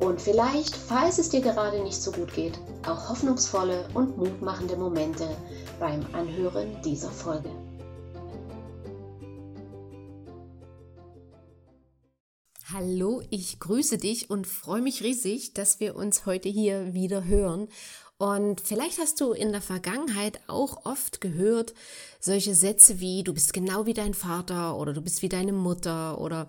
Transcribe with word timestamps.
und 0.00 0.20
vielleicht, 0.20 0.74
falls 0.74 1.18
es 1.18 1.28
dir 1.28 1.40
gerade 1.40 1.82
nicht 1.82 2.00
so 2.00 2.10
gut 2.10 2.32
geht, 2.34 2.58
auch 2.86 3.10
hoffnungsvolle 3.10 3.86
und 3.94 4.16
mutmachende 4.16 4.76
Momente 4.76 5.36
beim 5.78 6.04
Anhören 6.14 6.80
dieser 6.82 7.10
Folge. 7.10 7.50
Hallo, 12.72 13.20
ich 13.30 13.58
grüße 13.58 13.98
dich 13.98 14.30
und 14.30 14.46
freue 14.46 14.80
mich 14.80 15.02
riesig, 15.02 15.54
dass 15.54 15.80
wir 15.80 15.96
uns 15.96 16.24
heute 16.24 16.48
hier 16.48 16.94
wieder 16.94 17.24
hören. 17.24 17.68
Und 18.16 18.60
vielleicht 18.60 18.98
hast 18.98 19.20
du 19.20 19.32
in 19.32 19.50
der 19.50 19.60
Vergangenheit 19.60 20.40
auch 20.46 20.86
oft 20.86 21.20
gehört 21.20 21.74
solche 22.20 22.54
Sätze 22.54 23.00
wie 23.00 23.24
du 23.24 23.34
bist 23.34 23.52
genau 23.52 23.86
wie 23.86 23.94
dein 23.94 24.14
Vater 24.14 24.76
oder 24.78 24.92
du 24.92 25.00
bist 25.00 25.22
wie 25.22 25.28
deine 25.28 25.52
Mutter 25.52 26.20
oder 26.20 26.46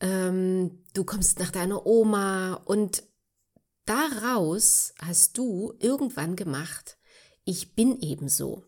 ähm, 0.00 0.84
du 0.94 1.04
kommst 1.04 1.38
nach 1.38 1.50
deiner 1.50 1.86
Oma 1.86 2.54
und 2.64 3.02
daraus 3.84 4.94
hast 5.00 5.38
du 5.38 5.74
irgendwann 5.78 6.36
gemacht, 6.36 6.98
ich 7.44 7.74
bin 7.74 7.98
ebenso. 8.00 8.64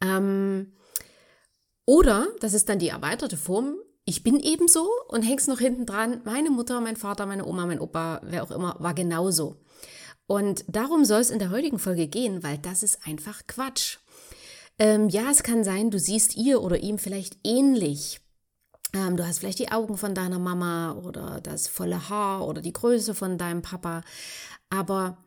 Ähm, 0.00 0.72
oder, 1.84 2.28
das 2.40 2.54
ist 2.54 2.68
dann 2.68 2.78
die 2.78 2.88
erweiterte 2.88 3.36
Form, 3.36 3.76
ich 4.04 4.22
bin 4.22 4.40
ebenso 4.40 4.88
und 5.08 5.22
hängst 5.22 5.48
noch 5.48 5.58
hinten 5.58 5.86
dran, 5.86 6.22
meine 6.24 6.50
Mutter, 6.50 6.80
mein 6.80 6.96
Vater, 6.96 7.26
meine 7.26 7.46
Oma, 7.46 7.66
mein 7.66 7.80
Opa, 7.80 8.20
wer 8.24 8.42
auch 8.42 8.50
immer, 8.50 8.76
war 8.78 8.94
genauso. 8.94 9.60
Und 10.26 10.64
darum 10.66 11.04
soll 11.04 11.20
es 11.20 11.30
in 11.30 11.38
der 11.38 11.50
heutigen 11.50 11.78
Folge 11.78 12.08
gehen, 12.08 12.42
weil 12.42 12.58
das 12.58 12.82
ist 12.82 13.06
einfach 13.06 13.46
Quatsch. 13.46 13.98
Ähm, 14.78 15.08
ja, 15.08 15.30
es 15.30 15.42
kann 15.42 15.62
sein, 15.62 15.90
du 15.90 15.98
siehst 15.98 16.36
ihr 16.36 16.62
oder 16.62 16.78
ihm 16.78 16.98
vielleicht 16.98 17.36
ähnlich. 17.44 18.21
Ähm, 18.94 19.16
du 19.16 19.26
hast 19.26 19.38
vielleicht 19.38 19.58
die 19.58 19.72
Augen 19.72 19.96
von 19.96 20.14
deiner 20.14 20.38
Mama 20.38 20.92
oder 20.92 21.40
das 21.40 21.68
volle 21.68 22.08
Haar 22.08 22.46
oder 22.46 22.60
die 22.60 22.72
Größe 22.72 23.14
von 23.14 23.38
deinem 23.38 23.62
Papa. 23.62 24.02
Aber 24.70 25.18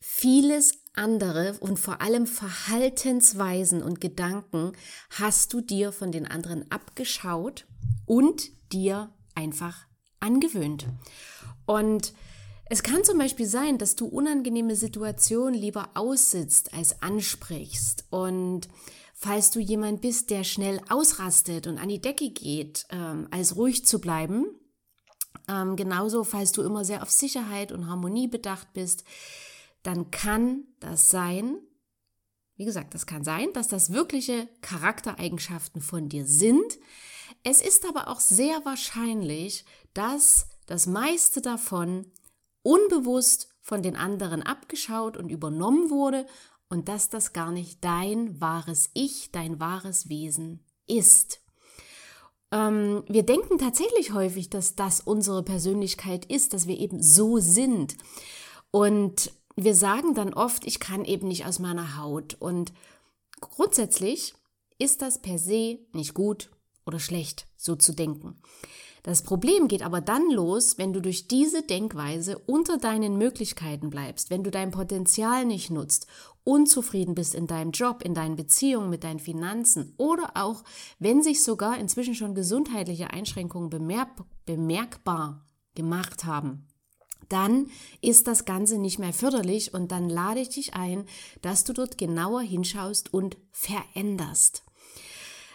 vieles 0.00 0.72
andere 0.94 1.56
und 1.60 1.78
vor 1.78 2.00
allem 2.00 2.26
Verhaltensweisen 2.26 3.82
und 3.82 4.00
Gedanken 4.00 4.72
hast 5.10 5.52
du 5.52 5.60
dir 5.60 5.92
von 5.92 6.12
den 6.12 6.26
anderen 6.26 6.70
abgeschaut 6.70 7.66
und 8.06 8.50
dir 8.72 9.10
einfach 9.34 9.86
angewöhnt. 10.20 10.86
Und 11.66 12.14
es 12.72 12.82
kann 12.82 13.04
zum 13.04 13.18
Beispiel 13.18 13.46
sein, 13.46 13.78
dass 13.78 13.96
du 13.96 14.06
unangenehme 14.06 14.76
Situationen 14.76 15.54
lieber 15.54 15.90
aussitzt 15.94 16.72
als 16.72 17.02
ansprichst. 17.02 18.04
Und 18.10 18.68
falls 19.20 19.50
du 19.50 19.60
jemand 19.60 20.00
bist, 20.00 20.30
der 20.30 20.44
schnell 20.44 20.80
ausrastet 20.88 21.66
und 21.66 21.78
an 21.78 21.90
die 21.90 22.00
Decke 22.00 22.30
geht, 22.30 22.86
ähm, 22.88 23.28
als 23.30 23.54
ruhig 23.54 23.84
zu 23.84 24.00
bleiben, 24.00 24.46
ähm, 25.46 25.76
genauso 25.76 26.24
falls 26.24 26.52
du 26.52 26.62
immer 26.62 26.86
sehr 26.86 27.02
auf 27.02 27.10
Sicherheit 27.10 27.70
und 27.70 27.86
Harmonie 27.86 28.28
bedacht 28.28 28.72
bist, 28.72 29.04
dann 29.82 30.10
kann 30.10 30.64
das 30.80 31.10
sein, 31.10 31.58
wie 32.56 32.64
gesagt, 32.64 32.94
das 32.94 33.04
kann 33.04 33.22
sein, 33.22 33.52
dass 33.52 33.68
das 33.68 33.92
wirkliche 33.92 34.48
Charaktereigenschaften 34.62 35.82
von 35.82 36.08
dir 36.08 36.26
sind. 36.26 36.78
Es 37.42 37.60
ist 37.60 37.86
aber 37.86 38.08
auch 38.08 38.20
sehr 38.20 38.64
wahrscheinlich, 38.64 39.66
dass 39.92 40.46
das 40.64 40.86
meiste 40.86 41.42
davon 41.42 42.06
unbewusst 42.62 43.48
von 43.60 43.82
den 43.82 43.96
anderen 43.96 44.42
abgeschaut 44.42 45.18
und 45.18 45.28
übernommen 45.28 45.90
wurde 45.90 46.26
und 46.70 46.88
dass 46.88 47.10
das 47.10 47.34
gar 47.34 47.50
nicht 47.50 47.84
dein 47.84 48.40
wahres 48.40 48.90
Ich, 48.94 49.30
dein 49.32 49.60
wahres 49.60 50.08
Wesen 50.08 50.64
ist. 50.86 51.42
Ähm, 52.52 53.02
wir 53.08 53.24
denken 53.24 53.58
tatsächlich 53.58 54.12
häufig, 54.12 54.48
dass 54.48 54.76
das 54.76 55.00
unsere 55.00 55.42
Persönlichkeit 55.42 56.24
ist, 56.24 56.54
dass 56.54 56.66
wir 56.66 56.78
eben 56.78 57.02
so 57.02 57.38
sind. 57.38 57.96
Und 58.70 59.32
wir 59.56 59.74
sagen 59.74 60.14
dann 60.14 60.32
oft, 60.32 60.66
ich 60.66 60.80
kann 60.80 61.04
eben 61.04 61.28
nicht 61.28 61.44
aus 61.44 61.58
meiner 61.58 61.98
Haut. 61.98 62.36
Und 62.38 62.72
grundsätzlich 63.40 64.34
ist 64.78 65.02
das 65.02 65.20
per 65.20 65.38
se 65.38 65.80
nicht 65.92 66.14
gut 66.14 66.50
oder 66.86 67.00
schlecht, 67.00 67.46
so 67.56 67.76
zu 67.76 67.92
denken. 67.92 68.40
Das 69.02 69.22
Problem 69.22 69.66
geht 69.68 69.82
aber 69.82 70.00
dann 70.00 70.30
los, 70.30 70.76
wenn 70.76 70.92
du 70.92 71.00
durch 71.00 71.26
diese 71.26 71.62
Denkweise 71.62 72.38
unter 72.46 72.76
deinen 72.76 73.16
Möglichkeiten 73.16 73.88
bleibst, 73.88 74.28
wenn 74.28 74.44
du 74.44 74.50
dein 74.50 74.70
Potenzial 74.70 75.46
nicht 75.46 75.70
nutzt, 75.70 76.06
unzufrieden 76.44 77.14
bist 77.14 77.34
in 77.34 77.46
deinem 77.46 77.70
Job, 77.70 78.02
in 78.02 78.14
deinen 78.14 78.36
Beziehungen, 78.36 78.90
mit 78.90 79.04
deinen 79.04 79.20
Finanzen 79.20 79.94
oder 79.96 80.32
auch, 80.34 80.62
wenn 80.98 81.22
sich 81.22 81.42
sogar 81.42 81.78
inzwischen 81.78 82.14
schon 82.14 82.34
gesundheitliche 82.34 83.10
Einschränkungen 83.10 83.70
bemerk 83.70 84.24
bemerkbar 84.46 85.46
gemacht 85.74 86.24
haben 86.24 86.66
dann 87.30 87.70
ist 88.00 88.26
das 88.26 88.44
Ganze 88.44 88.76
nicht 88.78 88.98
mehr 88.98 89.12
förderlich 89.12 89.72
und 89.72 89.92
dann 89.92 90.10
lade 90.10 90.40
ich 90.40 90.50
dich 90.50 90.74
ein, 90.74 91.06
dass 91.40 91.64
du 91.64 91.72
dort 91.72 91.96
genauer 91.96 92.42
hinschaust 92.42 93.14
und 93.14 93.38
veränderst. 93.52 94.64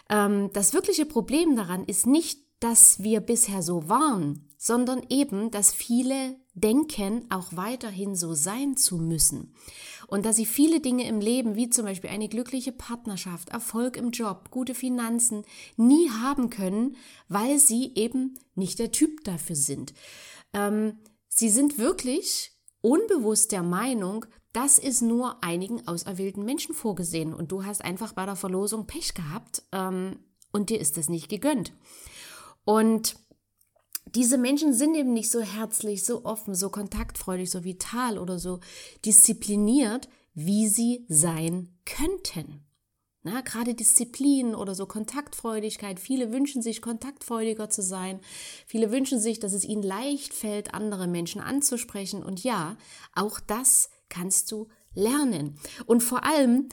Ähm, 0.08 0.50
das 0.52 0.72
wirkliche 0.72 1.06
Problem 1.06 1.54
daran 1.54 1.84
ist 1.84 2.06
nicht 2.06 2.45
dass 2.60 3.02
wir 3.02 3.20
bisher 3.20 3.62
so 3.62 3.88
waren, 3.88 4.48
sondern 4.56 5.02
eben, 5.10 5.50
dass 5.50 5.72
viele 5.72 6.36
denken, 6.54 7.26
auch 7.30 7.48
weiterhin 7.54 8.14
so 8.14 8.34
sein 8.34 8.76
zu 8.76 8.96
müssen. 8.96 9.54
Und 10.06 10.24
dass 10.24 10.36
sie 10.36 10.46
viele 10.46 10.80
Dinge 10.80 11.06
im 11.06 11.20
Leben, 11.20 11.56
wie 11.56 11.68
zum 11.68 11.84
Beispiel 11.84 12.10
eine 12.10 12.28
glückliche 12.28 12.72
Partnerschaft, 12.72 13.50
Erfolg 13.50 13.96
im 13.96 14.10
Job, 14.10 14.50
gute 14.50 14.74
Finanzen, 14.74 15.44
nie 15.76 16.10
haben 16.10 16.48
können, 16.48 16.96
weil 17.28 17.58
sie 17.58 17.92
eben 17.94 18.38
nicht 18.54 18.78
der 18.78 18.92
Typ 18.92 19.24
dafür 19.24 19.56
sind. 19.56 19.92
Ähm, 20.52 20.98
sie 21.28 21.50
sind 21.50 21.78
wirklich 21.78 22.52
unbewusst 22.80 23.52
der 23.52 23.62
Meinung, 23.62 24.26
das 24.52 24.78
ist 24.78 25.02
nur 25.02 25.44
einigen 25.44 25.86
auserwählten 25.86 26.44
Menschen 26.44 26.74
vorgesehen 26.74 27.34
und 27.34 27.52
du 27.52 27.64
hast 27.64 27.84
einfach 27.84 28.14
bei 28.14 28.24
der 28.24 28.36
Verlosung 28.36 28.86
Pech 28.86 29.12
gehabt 29.12 29.62
ähm, 29.72 30.18
und 30.50 30.70
dir 30.70 30.80
ist 30.80 30.96
das 30.96 31.10
nicht 31.10 31.28
gegönnt. 31.28 31.74
Und 32.66 33.14
diese 34.14 34.38
Menschen 34.38 34.74
sind 34.74 34.96
eben 34.96 35.12
nicht 35.12 35.30
so 35.30 35.40
herzlich, 35.40 36.04
so 36.04 36.24
offen, 36.24 36.54
so 36.54 36.68
kontaktfreudig, 36.68 37.48
so 37.50 37.64
vital 37.64 38.18
oder 38.18 38.38
so 38.38 38.58
diszipliniert, 39.04 40.08
wie 40.34 40.66
sie 40.68 41.06
sein 41.08 41.78
könnten. 41.84 42.66
Na, 43.22 43.40
gerade 43.40 43.74
Disziplin 43.74 44.54
oder 44.54 44.74
so 44.74 44.86
Kontaktfreudigkeit. 44.86 46.00
Viele 46.00 46.32
wünschen 46.32 46.60
sich, 46.60 46.82
kontaktfreudiger 46.82 47.70
zu 47.70 47.82
sein. 47.82 48.20
Viele 48.66 48.90
wünschen 48.90 49.20
sich, 49.20 49.38
dass 49.38 49.52
es 49.52 49.64
ihnen 49.64 49.82
leicht 49.82 50.34
fällt, 50.34 50.74
andere 50.74 51.06
Menschen 51.06 51.40
anzusprechen. 51.40 52.22
Und 52.22 52.42
ja, 52.42 52.76
auch 53.14 53.38
das 53.38 53.90
kannst 54.08 54.50
du 54.50 54.68
lernen. 54.94 55.58
Und 55.86 56.02
vor 56.02 56.24
allem, 56.24 56.68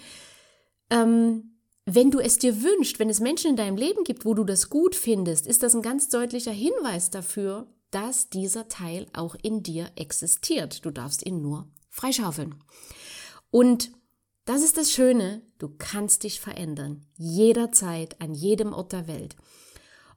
ähm, 0.90 1.53
wenn 1.86 2.12
du 2.12 2.20
es 2.20 2.38
dir 2.38 2.64
wünschst, 2.64 3.00
wenn 3.00 3.10
es 3.10 3.20
Menschen 3.20 3.52
in 3.52 3.56
deinem 3.56 3.78
Leben 3.78 4.04
gibt, 4.04 4.26
wo 4.26 4.34
du 4.34 4.44
das 4.44 4.70
gut 4.70 4.96
findest, 4.96 5.48
ist 5.48 5.64
das 5.64 5.76
ein 5.76 5.82
ganz 5.82 6.10
deutlicher 6.10 6.52
Hinweis 6.52 7.10
dafür, 7.10 7.68
dass 7.92 8.30
dieser 8.30 8.68
Teil 8.68 9.08
auch 9.14 9.36
in 9.42 9.64
dir 9.64 9.92
existiert. 9.96 10.86
Du 10.86 10.92
darfst 10.92 11.26
ihn 11.26 11.42
nur 11.42 11.68
freischaufeln. 11.90 12.56
Und 13.52 13.92
das 14.46 14.64
ist 14.64 14.78
das 14.78 14.92
Schöne, 14.92 15.42
du 15.58 15.70
kannst 15.78 16.24
dich 16.24 16.42
verändern, 16.42 17.06
jederzeit, 17.16 18.20
an 18.20 18.34
jedem 18.34 18.74
Ort 18.74 18.92
der 18.92 19.08
Welt. 19.08 19.36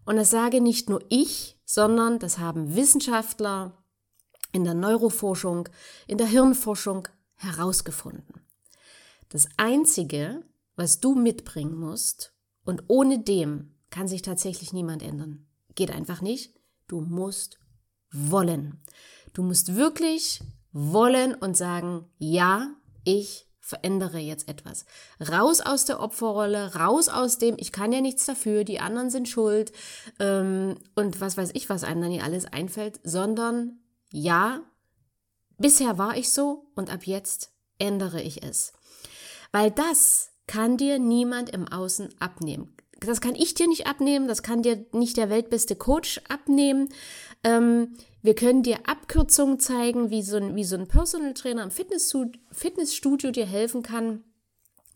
Und 0.05 0.17
das 0.17 0.31
sage 0.31 0.61
nicht 0.61 0.89
nur 0.89 1.05
ich, 1.11 1.59
sondern 1.65 2.19
das 2.19 2.39
haben 2.39 2.75
Wissenschaftler 2.75 3.85
in 4.53 4.65
der 4.65 4.75
Neuroforschung, 4.75 5.69
in 6.07 6.17
der 6.17 6.29
Hirnforschung 6.29 7.09
herausgefunden. 7.35 8.41
Das 9.29 9.49
Einzige, 9.57 10.43
was 10.77 11.01
du 11.01 11.15
mitbringen 11.15 11.77
musst. 11.77 12.35
Und 12.65 12.85
ohne 12.89 13.19
dem 13.19 13.75
kann 13.91 14.09
sich 14.09 14.23
tatsächlich 14.23 14.73
niemand 14.73 15.03
ändern. 15.03 15.47
Geht 15.75 15.91
einfach 15.91 16.21
nicht. 16.21 16.55
Du 16.87 17.01
musst 17.01 17.59
wollen. 18.13 18.83
Du 19.33 19.43
musst 19.43 19.75
wirklich 19.77 20.41
wollen 20.73 21.35
und 21.35 21.57
sagen, 21.57 22.07
ja, 22.19 22.71
ich 23.05 23.47
verändere 23.67 24.19
jetzt 24.19 24.49
etwas. 24.49 24.85
Raus 25.21 25.61
aus 25.61 25.85
der 25.85 25.99
Opferrolle, 25.99 26.77
raus 26.77 27.09
aus 27.09 27.39
dem, 27.39 27.57
ich 27.59 27.73
kann 27.73 27.93
ja 27.93 28.01
nichts 28.01 28.25
dafür, 28.25 28.63
die 28.63 28.79
anderen 28.79 29.11
sind 29.11 29.29
schuld 29.29 29.73
ähm, 30.21 30.77
und 30.95 31.21
was 31.21 31.37
weiß 31.37 31.51
ich, 31.55 31.69
was 31.69 31.83
einem 31.83 32.03
dann 32.03 32.13
hier 32.13 32.23
alles 32.23 32.45
einfällt, 32.47 33.01
sondern 33.03 33.81
ja, 34.11 34.61
bisher 35.59 35.99
war 35.99 36.17
ich 36.17 36.31
so 36.31 36.71
und 36.77 36.93
ab 36.93 37.07
jetzt 37.07 37.51
ändere 37.79 38.23
ich 38.23 38.45
es. 38.45 38.73
Weil 39.51 39.73
das 39.73 40.31
kann 40.47 40.77
dir 40.77 40.99
niemand 40.99 41.51
im 41.51 41.69
Außen 41.69 42.09
abnehmen. 42.19 42.75
Das 43.01 43.21
kann 43.21 43.35
ich 43.35 43.55
dir 43.55 43.69
nicht 43.69 43.87
abnehmen, 43.87 44.27
das 44.27 44.43
kann 44.43 44.63
dir 44.63 44.87
nicht 44.93 45.17
der 45.17 45.29
weltbeste 45.29 45.77
Coach 45.77 46.21
abnehmen. 46.29 46.89
Ähm, 47.45 47.95
wir 48.23 48.35
können 48.35 48.63
dir 48.63 48.89
Abkürzungen 48.89 49.61
zeigen, 49.61 50.11
wie 50.11 50.23
so 50.23 50.37
ein, 50.37 50.57
wie 50.57 50.65
so 50.65 50.77
ein 50.77 50.89
Personal 50.89 51.35
Trainer 51.35 51.63
im 51.63 51.71
Fitnessstudio 51.71 53.31
dir 53.31 53.47
helfen 53.47 53.83
kann, 53.83 54.25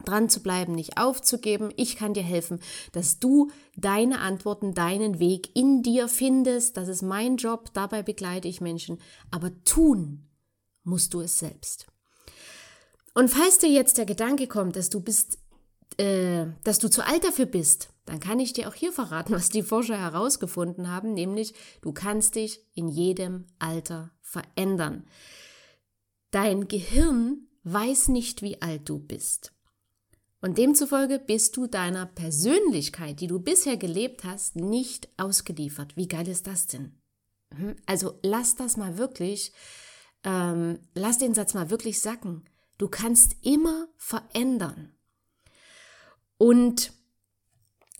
dran 0.05 0.29
zu 0.29 0.43
bleiben, 0.43 0.75
nicht 0.75 0.99
aufzugeben. 0.99 1.73
Ich 1.77 1.97
kann 1.97 2.15
dir 2.15 2.23
helfen, 2.23 2.61
dass 2.93 3.19
du 3.19 3.51
deine 3.77 4.21
Antworten, 4.21 4.75
deinen 4.75 5.19
Weg 5.19 5.55
in 5.55 5.83
dir 5.83 6.09
findest. 6.09 6.77
Das 6.77 6.89
ist 6.89 7.03
mein 7.03 7.37
Job, 7.37 7.71
dabei 7.75 8.03
begleite 8.03 8.49
ich 8.49 8.61
Menschen. 8.61 8.99
Aber 9.31 9.53
tun 9.65 10.29
musst 10.83 11.13
du 11.15 11.21
es 11.21 11.39
selbst. 11.39 11.87
Und 13.15 13.29
falls 13.29 13.59
dir 13.59 13.69
jetzt 13.69 13.99
der 13.99 14.07
Gedanke 14.07 14.47
kommt, 14.47 14.77
dass 14.77 14.89
du 14.89 15.01
bist, 15.01 15.39
äh, 16.01 16.47
dass 16.65 16.79
du 16.79 16.89
zu 16.89 17.07
alt 17.07 17.25
dafür 17.25 17.47
bist, 17.47 17.91
dann 18.07 18.21
kann 18.21 18.41
ich 18.41 18.55
dir 18.55 18.69
auch 18.69 18.75
hier 18.75 18.93
verraten, 18.93 19.33
was 19.35 19.51
die 19.51 19.63
Forscher 19.63 19.99
herausgefunden 19.99 20.89
haben, 20.89 21.13
nämlich 21.13 21.55
du 21.83 21.93
kannst 21.93 22.37
dich 22.37 22.61
in 22.75 22.89
jedem 22.89 23.47
Alter 23.59 24.11
verändern. 24.23 25.05
Dein 26.31 26.69
Gehirn 26.69 27.49
weiß 27.65 28.09
nicht, 28.09 28.41
wie 28.43 28.63
alt 28.63 28.89
du 28.89 28.99
bist. 28.99 29.53
Und 30.41 30.57
demzufolge 30.57 31.19
bist 31.19 31.57
du 31.59 31.67
deiner 31.67 32.07
Persönlichkeit, 32.07 33.21
die 33.21 33.27
du 33.27 33.41
bisher 33.41 33.77
gelebt 33.77 34.25
hast, 34.25 34.57
nicht 34.57 35.11
ausgeliefert. 35.19 35.97
Wie 35.97 36.09
geil 36.09 36.27
ist 36.29 36.47
das 36.47 36.67
denn? 36.67 36.99
Hm? 37.55 37.77
Also 37.85 38.19
lass 38.23 38.55
das 38.55 38.79
mal 38.79 38.97
wirklich, 38.97 39.53
ähm, 40.25 40.79
lass 40.95 41.19
den 41.19 41.35
Satz 41.35 41.53
mal 41.53 41.69
wirklich 41.69 42.01
sacken. 42.01 42.45
Du 42.79 42.89
kannst 42.89 43.37
immer 43.43 43.89
verändern. 43.99 44.95
Und 46.41 46.95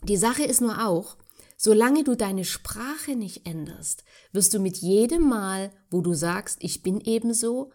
die 0.01 0.17
Sache 0.17 0.43
ist 0.43 0.61
nur 0.61 0.87
auch, 0.87 1.15
solange 1.57 2.03
du 2.03 2.15
deine 2.15 2.43
Sprache 2.43 3.15
nicht 3.15 3.45
änderst, 3.45 4.03
wirst 4.31 4.55
du 4.55 4.59
mit 4.59 4.77
jedem 4.77 5.29
Mal, 5.29 5.71
wo 5.91 6.01
du 6.01 6.15
sagst, 6.15 6.57
ich 6.61 6.81
bin 6.81 6.99
ebenso, 7.01 7.71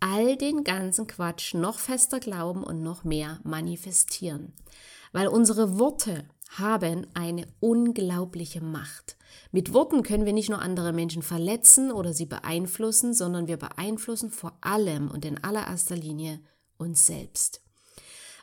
all 0.00 0.38
den 0.38 0.64
ganzen 0.64 1.06
Quatsch 1.08 1.52
noch 1.52 1.78
fester 1.78 2.20
glauben 2.20 2.64
und 2.64 2.82
noch 2.82 3.04
mehr 3.04 3.38
manifestieren. 3.44 4.54
Weil 5.12 5.28
unsere 5.28 5.78
Worte 5.78 6.24
haben 6.56 7.06
eine 7.12 7.46
unglaubliche 7.60 8.62
Macht. 8.62 9.18
Mit 9.52 9.74
Worten 9.74 10.02
können 10.02 10.24
wir 10.24 10.32
nicht 10.32 10.48
nur 10.48 10.62
andere 10.62 10.94
Menschen 10.94 11.20
verletzen 11.20 11.92
oder 11.92 12.14
sie 12.14 12.24
beeinflussen, 12.24 13.12
sondern 13.12 13.46
wir 13.46 13.58
beeinflussen 13.58 14.30
vor 14.30 14.56
allem 14.62 15.10
und 15.10 15.26
in 15.26 15.44
allererster 15.44 15.96
Linie 15.96 16.40
uns 16.78 17.06
selbst. 17.06 17.60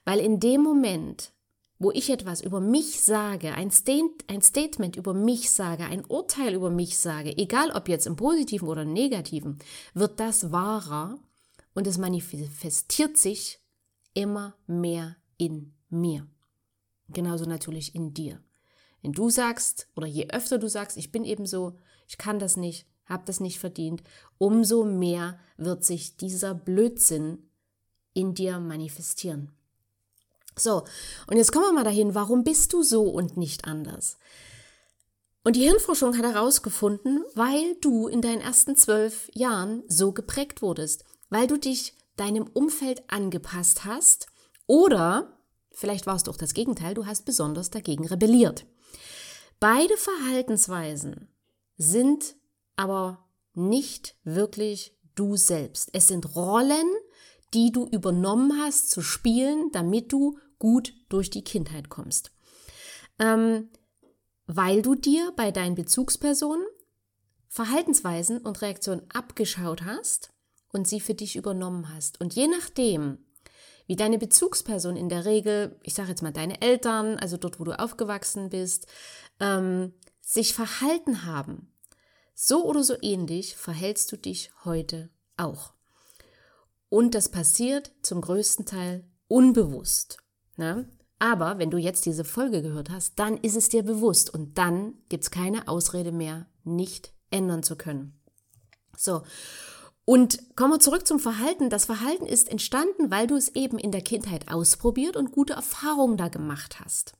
Weil 0.03 0.19
in 0.19 0.39
dem 0.39 0.61
Moment, 0.61 1.31
wo 1.77 1.92
ich 1.92 2.10
etwas 2.10 2.42
über 2.42 2.62
mich 2.62 3.01
sage, 3.01 3.54
ein, 3.54 3.72
Statement 3.72 4.95
über 4.95 5.13
mich 5.13 5.51
sage, 5.51 5.86
ein 5.86 6.06
Urteil 6.06 6.54
über 6.54 6.69
mich 6.69 6.98
sage, 6.98 7.38
egal 7.38 7.72
ob 7.72 7.89
jetzt 7.89 8.07
im 8.07 8.16
positiven 8.16 8.68
oder 8.68 8.83
im 8.83 8.94
negativen, 8.94 9.60
wird 9.94 10.19
das 10.19 10.51
wahrer 10.51 11.19
und 11.74 11.86
es 11.88 11.98
manifestiert 11.98 13.18
sich 13.18 13.60
immer 14.13 14.56
mehr 14.68 15.18
in 15.38 15.74
mir. 15.89 16.27
Genauso 17.10 17.45
natürlich 17.45 17.94
in 17.94 18.13
dir. 18.13 18.42
Wenn 19.01 19.12
du 19.12 19.30
sagst, 19.30 19.88
oder 19.95 20.07
je 20.07 20.30
öfter 20.30 20.57
du 20.57 20.69
sagst, 20.69 20.98
ich 20.98 21.12
bin 21.12 21.25
eben 21.25 21.45
so, 21.45 21.78
ich 22.07 22.18
kann 22.18 22.39
das 22.39 22.57
nicht, 22.57 22.88
habe 23.06 23.24
das 23.25 23.39
nicht 23.39 23.60
verdient, 23.60 24.01
umso 24.38 24.86
mehr 24.86 25.39
wird 25.57 25.83
sich 25.83 26.16
dieser 26.18 26.56
Blödsinn 26.56 27.50
in 28.13 28.33
dir 28.33 28.60
manifestieren. 28.60 29.51
So, 30.57 30.84
und 31.28 31.38
jetzt 31.38 31.52
kommen 31.52 31.66
wir 31.66 31.74
mal 31.74 31.84
dahin, 31.84 32.16
warum 32.16 32.44
bist 32.44 32.74
du 32.74 32.84
so 32.84 33.04
und 33.04 33.38
nicht 33.38 33.66
anders? 33.66 34.18
Und 35.44 35.56
die 35.56 35.63
Hirnforschung 35.63 36.18
hat 36.18 36.25
herausgefunden, 36.25 37.24
weil 37.36 37.75
du 37.81 38.07
in 38.07 38.22
deinen 38.22 38.42
ersten 38.42 38.75
zwölf 38.75 39.30
Jahren 39.34 39.84
so 39.88 40.12
geprägt 40.12 40.62
wurdest 40.62 41.06
weil 41.30 41.48
du 41.48 41.57
dich 41.57 41.94
deinem 42.16 42.48
Umfeld 42.54 43.04
angepasst 43.07 43.86
hast 43.86 44.28
oder 44.68 45.38
vielleicht 45.72 46.06
war 46.06 46.16
es 46.16 46.24
doch 46.24 46.38
das 46.38 46.54
Gegenteil, 46.54 46.94
du 46.94 47.06
hast 47.06 47.25
besonders 47.25 47.69
dagegen 47.69 48.07
rebelliert. 48.07 48.66
Beide 49.60 49.98
Verhaltensweisen 49.98 51.28
sind 51.78 52.36
aber 52.75 53.25
nicht 53.54 54.16
wirklich 54.24 54.98
du 55.16 55.36
selbst. 55.36 55.90
Es 55.94 56.07
sind 56.07 56.36
Rollen, 56.36 56.88
die 57.54 57.72
du 57.72 57.86
übernommen 57.88 58.62
hast 58.62 58.90
zu 58.90 59.02
spielen, 59.02 59.72
damit 59.72 60.12
du 60.12 60.38
gut 60.65 60.95
durch 61.09 61.29
die 61.29 61.44
Kindheit 61.44 61.89
kommst. 61.89 62.31
Ähm, 63.19 63.69
weil 64.47 64.81
du 64.81 64.95
dir 64.95 65.31
bei 65.35 65.51
deinen 65.51 65.75
Bezugspersonen 65.75 66.65
Verhaltensweisen 67.47 68.39
und 68.39 68.63
Reaktionen 68.63 69.03
abgeschaut 69.13 69.83
hast 69.83 70.31
und 70.73 70.88
sie 70.88 71.00
für 71.00 71.13
dich 71.13 71.35
übernommen 71.35 71.94
hast. 71.94 72.19
Und 72.19 72.33
je 72.33 72.47
nachdem, 72.47 73.19
wie 73.85 73.95
deine 73.95 74.17
Bezugsperson 74.17 74.95
in 74.95 75.07
der 75.07 75.25
Regel, 75.25 75.79
ich 75.83 75.94
sage 75.94 76.09
jetzt 76.09 76.23
mal 76.23 76.33
deine 76.33 76.59
Eltern, 76.63 77.19
also 77.19 77.38
dort, 77.38 77.59
wo 77.59 77.63
du 77.63 77.79
aufgewachsen 77.79 78.50
bist, 78.50 78.88
ähm, 79.39 79.94
sich 80.19 80.56
verhalten 80.56 81.25
haben, 81.25 81.71
so 82.33 82.65
oder 82.65 82.83
so 82.83 82.95
ähnlich 83.03 83.56
verhältst 83.56 84.11
du 84.11 84.18
dich 84.18 84.50
heute 84.63 85.11
auch. 85.38 85.73
Und 86.89 87.13
das 87.13 87.29
passiert 87.29 87.91
zum 88.01 88.21
größten 88.21 88.65
Teil 88.65 89.07
unbewusst. 89.27 90.25
Ne? 90.57 90.90
Aber 91.19 91.60
wenn 91.60 91.72
du 91.72 91.78
jetzt 91.78 92.06
diese 92.06 92.24
Folge 92.24 92.62
gehört 92.62 92.90
hast, 92.90 93.19
dann 93.19 93.38
ist 93.38 93.56
es 93.56 93.69
dir 93.69 93.84
bewusst 93.84 94.34
und 94.34 94.57
dann 94.57 94.96
gibt 95.10 95.24
es 95.24 95.31
keine 95.31 95.68
Ausrede 95.68 96.12
mehr, 96.12 96.48
nicht 96.63 97.13
ändern 97.31 97.63
zu 97.63 97.75
können. 97.75 98.19
So, 98.98 99.24
und 100.06 100.56
kommen 100.56 100.74
wir 100.74 100.80
zurück 100.80 101.07
zum 101.07 101.19
Verhalten. 101.19 101.69
Das 101.69 101.86
Verhalten 101.86 102.28
ist 102.28 102.50
entstanden, 102.50 103.10
weil 103.10 103.25
du 103.25 103.36
es 103.36 103.50
eben 103.56 103.80
in 103.80 103.92
der 103.92 104.02
Kindheit 104.02 104.52
ausprobiert 104.52 105.18
und 105.18 105.31
gute 105.31 105.54
Erfahrungen 105.54 106.16
da 106.16 106.28
gemacht 106.28 106.80
hast. 106.80 107.13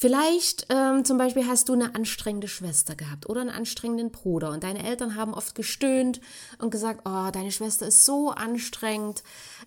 Vielleicht 0.00 0.68
ähm, 0.68 1.04
zum 1.04 1.18
Beispiel 1.18 1.48
hast 1.48 1.68
du 1.68 1.72
eine 1.72 1.96
anstrengende 1.96 2.46
Schwester 2.46 2.94
gehabt 2.94 3.28
oder 3.28 3.40
einen 3.40 3.50
anstrengenden 3.50 4.12
Bruder 4.12 4.52
und 4.52 4.62
deine 4.62 4.86
Eltern 4.86 5.16
haben 5.16 5.34
oft 5.34 5.56
gestöhnt 5.56 6.20
und 6.60 6.70
gesagt, 6.70 7.00
oh, 7.04 7.32
deine 7.32 7.50
Schwester 7.50 7.88
ist 7.88 8.04
so 8.04 8.30
anstrengend 8.30 9.24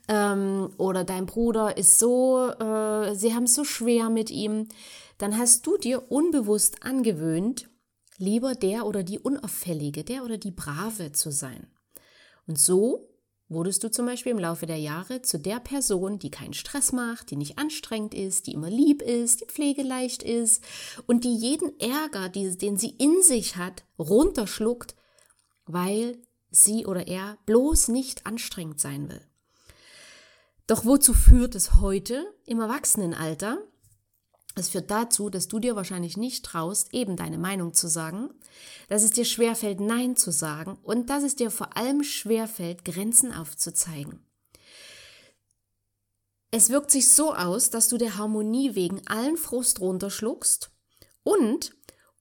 ähm, 0.07 0.69
oder 0.77 1.03
dein 1.03 1.25
Bruder 1.25 1.75
ist 1.75 1.99
so, 1.99 2.47
äh, 2.47 3.13
sie 3.13 3.35
haben 3.35 3.43
es 3.43 3.55
so 3.55 3.65
schwer 3.65 4.09
mit 4.09 4.31
ihm. 4.31 4.69
Dann 5.17 5.37
hast 5.37 5.67
du 5.67 5.75
dir 5.75 6.09
unbewusst 6.09 6.81
angewöhnt, 6.81 7.67
lieber 8.17 8.55
der 8.55 8.85
oder 8.85 9.03
die 9.03 9.19
Unauffällige, 9.19 10.05
der 10.05 10.23
oder 10.23 10.37
die 10.37 10.51
Brave 10.51 11.11
zu 11.11 11.29
sein. 11.29 11.67
Und 12.47 12.57
so 12.57 13.10
wurdest 13.51 13.83
du 13.83 13.91
zum 13.91 14.05
Beispiel 14.05 14.31
im 14.31 14.39
Laufe 14.39 14.65
der 14.65 14.77
Jahre 14.77 15.21
zu 15.21 15.37
der 15.37 15.59
Person, 15.59 16.19
die 16.19 16.31
keinen 16.31 16.53
Stress 16.53 16.93
macht, 16.93 17.31
die 17.31 17.35
nicht 17.35 17.57
anstrengend 17.57 18.13
ist, 18.13 18.47
die 18.47 18.53
immer 18.53 18.69
lieb 18.69 19.01
ist, 19.01 19.41
die 19.41 19.45
pflegeleicht 19.45 20.23
ist 20.23 20.63
und 21.05 21.23
die 21.23 21.35
jeden 21.35 21.77
Ärger, 21.79 22.29
den 22.29 22.77
sie 22.77 22.95
in 22.97 23.21
sich 23.21 23.57
hat, 23.57 23.83
runterschluckt, 23.99 24.95
weil 25.65 26.17
sie 26.49 26.85
oder 26.85 27.07
er 27.07 27.37
bloß 27.45 27.89
nicht 27.89 28.25
anstrengend 28.25 28.79
sein 28.79 29.09
will. 29.09 29.21
Doch 30.67 30.85
wozu 30.85 31.13
führt 31.13 31.55
es 31.55 31.81
heute 31.81 32.25
im 32.45 32.61
Erwachsenenalter? 32.61 33.57
Es 34.55 34.69
führt 34.69 34.91
dazu, 34.91 35.29
dass 35.29 35.47
du 35.47 35.59
dir 35.59 35.75
wahrscheinlich 35.75 36.17
nicht 36.17 36.43
traust, 36.43 36.93
eben 36.93 37.15
deine 37.15 37.37
Meinung 37.37 37.73
zu 37.73 37.87
sagen, 37.87 38.29
dass 38.89 39.03
es 39.03 39.11
dir 39.11 39.25
schwerfällt, 39.25 39.79
Nein 39.79 40.15
zu 40.17 40.31
sagen 40.31 40.77
und 40.83 41.09
dass 41.09 41.23
es 41.23 41.35
dir 41.35 41.51
vor 41.51 41.77
allem 41.77 42.03
schwerfällt, 42.03 42.83
Grenzen 42.83 43.33
aufzuzeigen. 43.33 44.25
Es 46.51 46.69
wirkt 46.69 46.91
sich 46.91 47.09
so 47.09 47.33
aus, 47.33 47.69
dass 47.69 47.87
du 47.87 47.97
der 47.97 48.17
Harmonie 48.17 48.75
wegen 48.75 49.07
allen 49.07 49.37
Frust 49.37 49.79
runterschluckst 49.79 50.69
und 51.23 51.73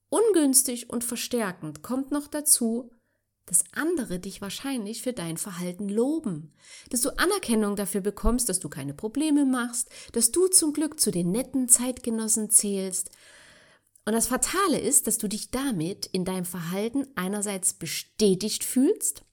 ungünstig 0.09 0.89
und 0.89 1.03
verstärkend 1.03 1.83
kommt 1.83 2.11
noch 2.11 2.27
dazu, 2.27 2.91
dass 3.51 3.65
andere 3.73 4.17
dich 4.17 4.39
wahrscheinlich 4.39 5.01
für 5.01 5.11
dein 5.11 5.35
Verhalten 5.35 5.89
loben, 5.89 6.53
dass 6.89 7.01
du 7.01 7.09
Anerkennung 7.17 7.75
dafür 7.75 7.99
bekommst, 7.99 8.47
dass 8.47 8.61
du 8.61 8.69
keine 8.69 8.93
Probleme 8.93 9.43
machst, 9.43 9.89
dass 10.13 10.31
du 10.31 10.47
zum 10.47 10.71
Glück 10.71 11.01
zu 11.01 11.11
den 11.11 11.31
netten 11.31 11.67
Zeitgenossen 11.67 12.49
zählst. 12.49 13.09
Und 14.05 14.13
das 14.13 14.27
Fatale 14.27 14.79
ist, 14.79 15.05
dass 15.05 15.17
du 15.17 15.27
dich 15.27 15.51
damit 15.51 16.05
in 16.05 16.23
deinem 16.23 16.45
Verhalten 16.45 17.07
einerseits 17.15 17.73
bestätigt 17.73 18.63
fühlst, 18.63 19.23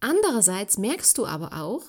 andererseits 0.00 0.76
merkst 0.76 1.16
du 1.16 1.24
aber 1.24 1.62
auch, 1.62 1.82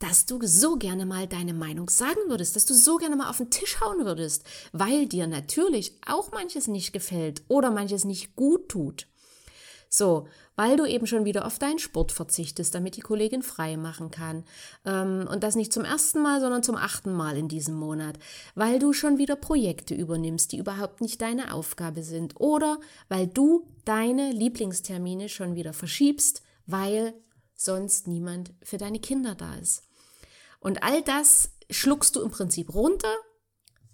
dass 0.00 0.26
du 0.26 0.44
so 0.44 0.78
gerne 0.78 1.06
mal 1.06 1.28
deine 1.28 1.54
Meinung 1.54 1.88
sagen 1.88 2.18
würdest, 2.26 2.56
dass 2.56 2.66
du 2.66 2.74
so 2.74 2.96
gerne 2.96 3.14
mal 3.14 3.30
auf 3.30 3.36
den 3.36 3.52
Tisch 3.52 3.80
hauen 3.80 4.04
würdest, 4.04 4.42
weil 4.72 5.06
dir 5.06 5.28
natürlich 5.28 5.96
auch 6.04 6.32
manches 6.32 6.66
nicht 6.66 6.92
gefällt 6.92 7.44
oder 7.46 7.70
manches 7.70 8.04
nicht 8.04 8.34
gut 8.34 8.68
tut. 8.68 9.06
So, 9.88 10.26
weil 10.56 10.76
du 10.76 10.84
eben 10.84 11.06
schon 11.06 11.24
wieder 11.24 11.46
auf 11.46 11.58
deinen 11.58 11.78
Sport 11.78 12.12
verzichtest, 12.12 12.74
damit 12.74 12.96
die 12.96 13.02
Kollegin 13.02 13.42
frei 13.42 13.76
machen 13.76 14.10
kann. 14.10 14.44
Ähm, 14.84 15.26
und 15.30 15.42
das 15.42 15.54
nicht 15.54 15.72
zum 15.72 15.84
ersten 15.84 16.22
Mal, 16.22 16.40
sondern 16.40 16.62
zum 16.62 16.76
achten 16.76 17.12
Mal 17.12 17.36
in 17.36 17.48
diesem 17.48 17.74
Monat. 17.74 18.18
Weil 18.54 18.78
du 18.78 18.92
schon 18.92 19.18
wieder 19.18 19.36
Projekte 19.36 19.94
übernimmst, 19.94 20.52
die 20.52 20.58
überhaupt 20.58 21.00
nicht 21.00 21.20
deine 21.22 21.52
Aufgabe 21.52 22.02
sind. 22.02 22.40
Oder 22.40 22.78
weil 23.08 23.26
du 23.26 23.66
deine 23.84 24.32
Lieblingstermine 24.32 25.28
schon 25.28 25.54
wieder 25.54 25.72
verschiebst, 25.72 26.42
weil 26.66 27.14
sonst 27.54 28.06
niemand 28.06 28.52
für 28.62 28.78
deine 28.78 29.00
Kinder 29.00 29.34
da 29.34 29.54
ist. 29.56 29.82
Und 30.60 30.82
all 30.82 31.02
das 31.02 31.50
schluckst 31.70 32.16
du 32.16 32.22
im 32.22 32.30
Prinzip 32.30 32.74
runter 32.74 33.14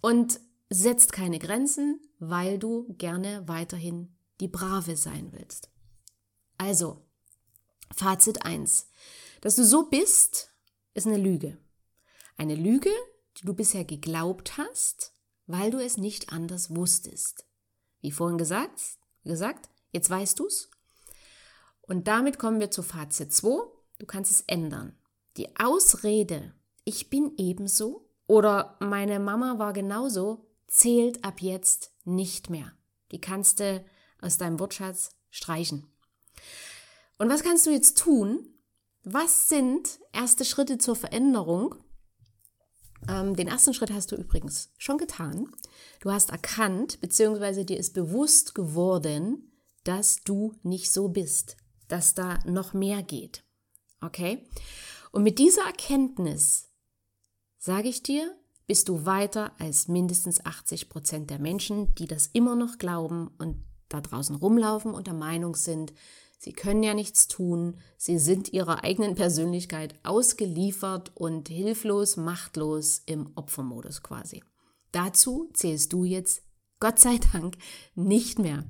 und 0.01 0.41
setzt 0.71 1.13
keine 1.13 1.39
Grenzen, 1.39 2.01
weil 2.19 2.59
du 2.59 2.95
gerne 2.99 3.43
weiterhin 3.47 4.17
die 4.41 4.49
Brave 4.49 4.97
sein 4.97 5.29
willst. 5.33 5.71
Also, 6.65 7.05
Fazit 7.93 8.47
1. 8.47 8.87
Dass 9.41 9.57
du 9.57 9.65
so 9.65 9.91
bist, 9.91 10.53
ist 10.95 11.09
eine 11.09 11.17
Lüge. 11.17 11.59
Eine 12.37 12.55
Lüge, 12.55 12.93
die 13.37 13.47
du 13.47 13.53
bisher 13.53 13.85
geglaubt 13.85 14.59
hast, 14.59 15.13
weil 15.49 15.73
du 15.73 15.79
es 15.79 15.97
nicht 15.97 16.33
anders 16.33 16.73
wusstest. 16.73 17.47
Wie 18.01 18.13
vorhin 18.13 18.39
gesagt, 18.39 18.81
gesagt 19.25 19.71
jetzt 19.91 20.09
weißt 20.09 20.39
du's. 20.39 20.71
Und 21.81 22.07
damit 22.07 22.39
kommen 22.39 22.61
wir 22.61 22.71
zu 22.71 22.85
Fazit 22.85 23.33
2. 23.33 23.65
Du 23.99 24.07
kannst 24.07 24.31
es 24.31 24.43
ändern. 24.43 24.97
Die 25.39 25.57
Ausrede, 25.57 26.55
ich 26.85 27.11
bin 27.11 27.33
ebenso 27.39 28.09
oder 28.29 28.77
meine 28.79 29.19
Mama 29.19 29.59
war 29.59 29.73
genauso, 29.73 30.47
zählt 30.69 31.25
ab 31.25 31.43
jetzt 31.43 31.91
nicht 32.05 32.51
mehr. 32.51 32.71
Die 33.11 33.21
kannst 33.21 33.59
du 33.59 33.85
aus 34.21 34.39
deinem 34.39 34.61
Wortschatz 34.61 35.11
streichen. 35.29 35.92
Und 37.23 37.31
was 37.31 37.45
kannst 37.45 37.67
du 37.67 37.71
jetzt 37.71 37.99
tun? 37.99 38.49
Was 39.05 39.49
sind 39.49 40.01
erste 40.13 40.45
Schritte 40.45 40.79
zur 40.79 40.97
Veränderung? 40.97 41.77
Ähm, 43.07 43.37
den 43.37 43.47
ersten 43.47 43.75
Schritt 43.75 43.93
hast 43.93 44.11
du 44.11 44.17
übrigens 44.17 44.73
schon 44.77 44.99
getan. 44.99 45.49
Du 46.01 46.11
hast 46.11 46.31
erkannt, 46.31 47.01
beziehungsweise 47.01 47.65
dir 47.65 47.77
ist 47.79 47.95
bewusst 47.95 48.57
geworden, 48.57 49.53
dass 49.85 50.25
du 50.25 50.57
nicht 50.65 50.91
so 50.91 51.11
bist, 51.11 51.57
dass 51.87 52.15
da 52.15 52.41
noch 52.45 52.73
mehr 52.73 53.05
geht. 53.05 53.45
Okay? 54.01 54.45
Und 55.13 55.23
mit 55.23 55.39
dieser 55.39 55.63
Erkenntnis 55.63 56.71
sage 57.57 57.89
ich 57.89 58.03
dir, 58.03 58.37
bist 58.67 58.89
du 58.89 59.07
weiter 59.07 59.53
als 59.61 59.87
mindestens 59.87 60.45
80 60.45 60.89
Prozent 60.89 61.31
der 61.31 61.39
Menschen, 61.39 61.95
die 61.95 62.09
das 62.09 62.27
immer 62.27 62.57
noch 62.57 62.79
glauben 62.79 63.31
und 63.39 63.63
da 63.89 64.01
draußen 64.01 64.35
rumlaufen 64.35 64.93
und 64.93 65.07
der 65.07 65.15
Meinung 65.15 65.55
sind, 65.55 65.93
sie 66.43 66.53
können 66.53 66.83
ja 66.83 66.93
nichts 66.93 67.29
tun, 67.29 67.77
sie 67.97 68.19
sind 68.19 68.53
ihrer 68.53 68.83
eigenen 68.83 69.15
Persönlichkeit 69.15 69.95
ausgeliefert 70.03 71.13
und 71.15 71.49
hilflos, 71.49 72.17
machtlos 72.17 73.03
im 73.07 73.31
Opfermodus 73.37 74.03
quasi. 74.03 74.43
Dazu 74.91 75.51
zählst 75.55 75.93
du 75.93 76.05
jetzt, 76.05 76.43
Gott 76.81 76.99
sei 76.99 77.19
Dank, 77.33 77.57
nicht 77.95 78.41
mehr. 78.41 78.65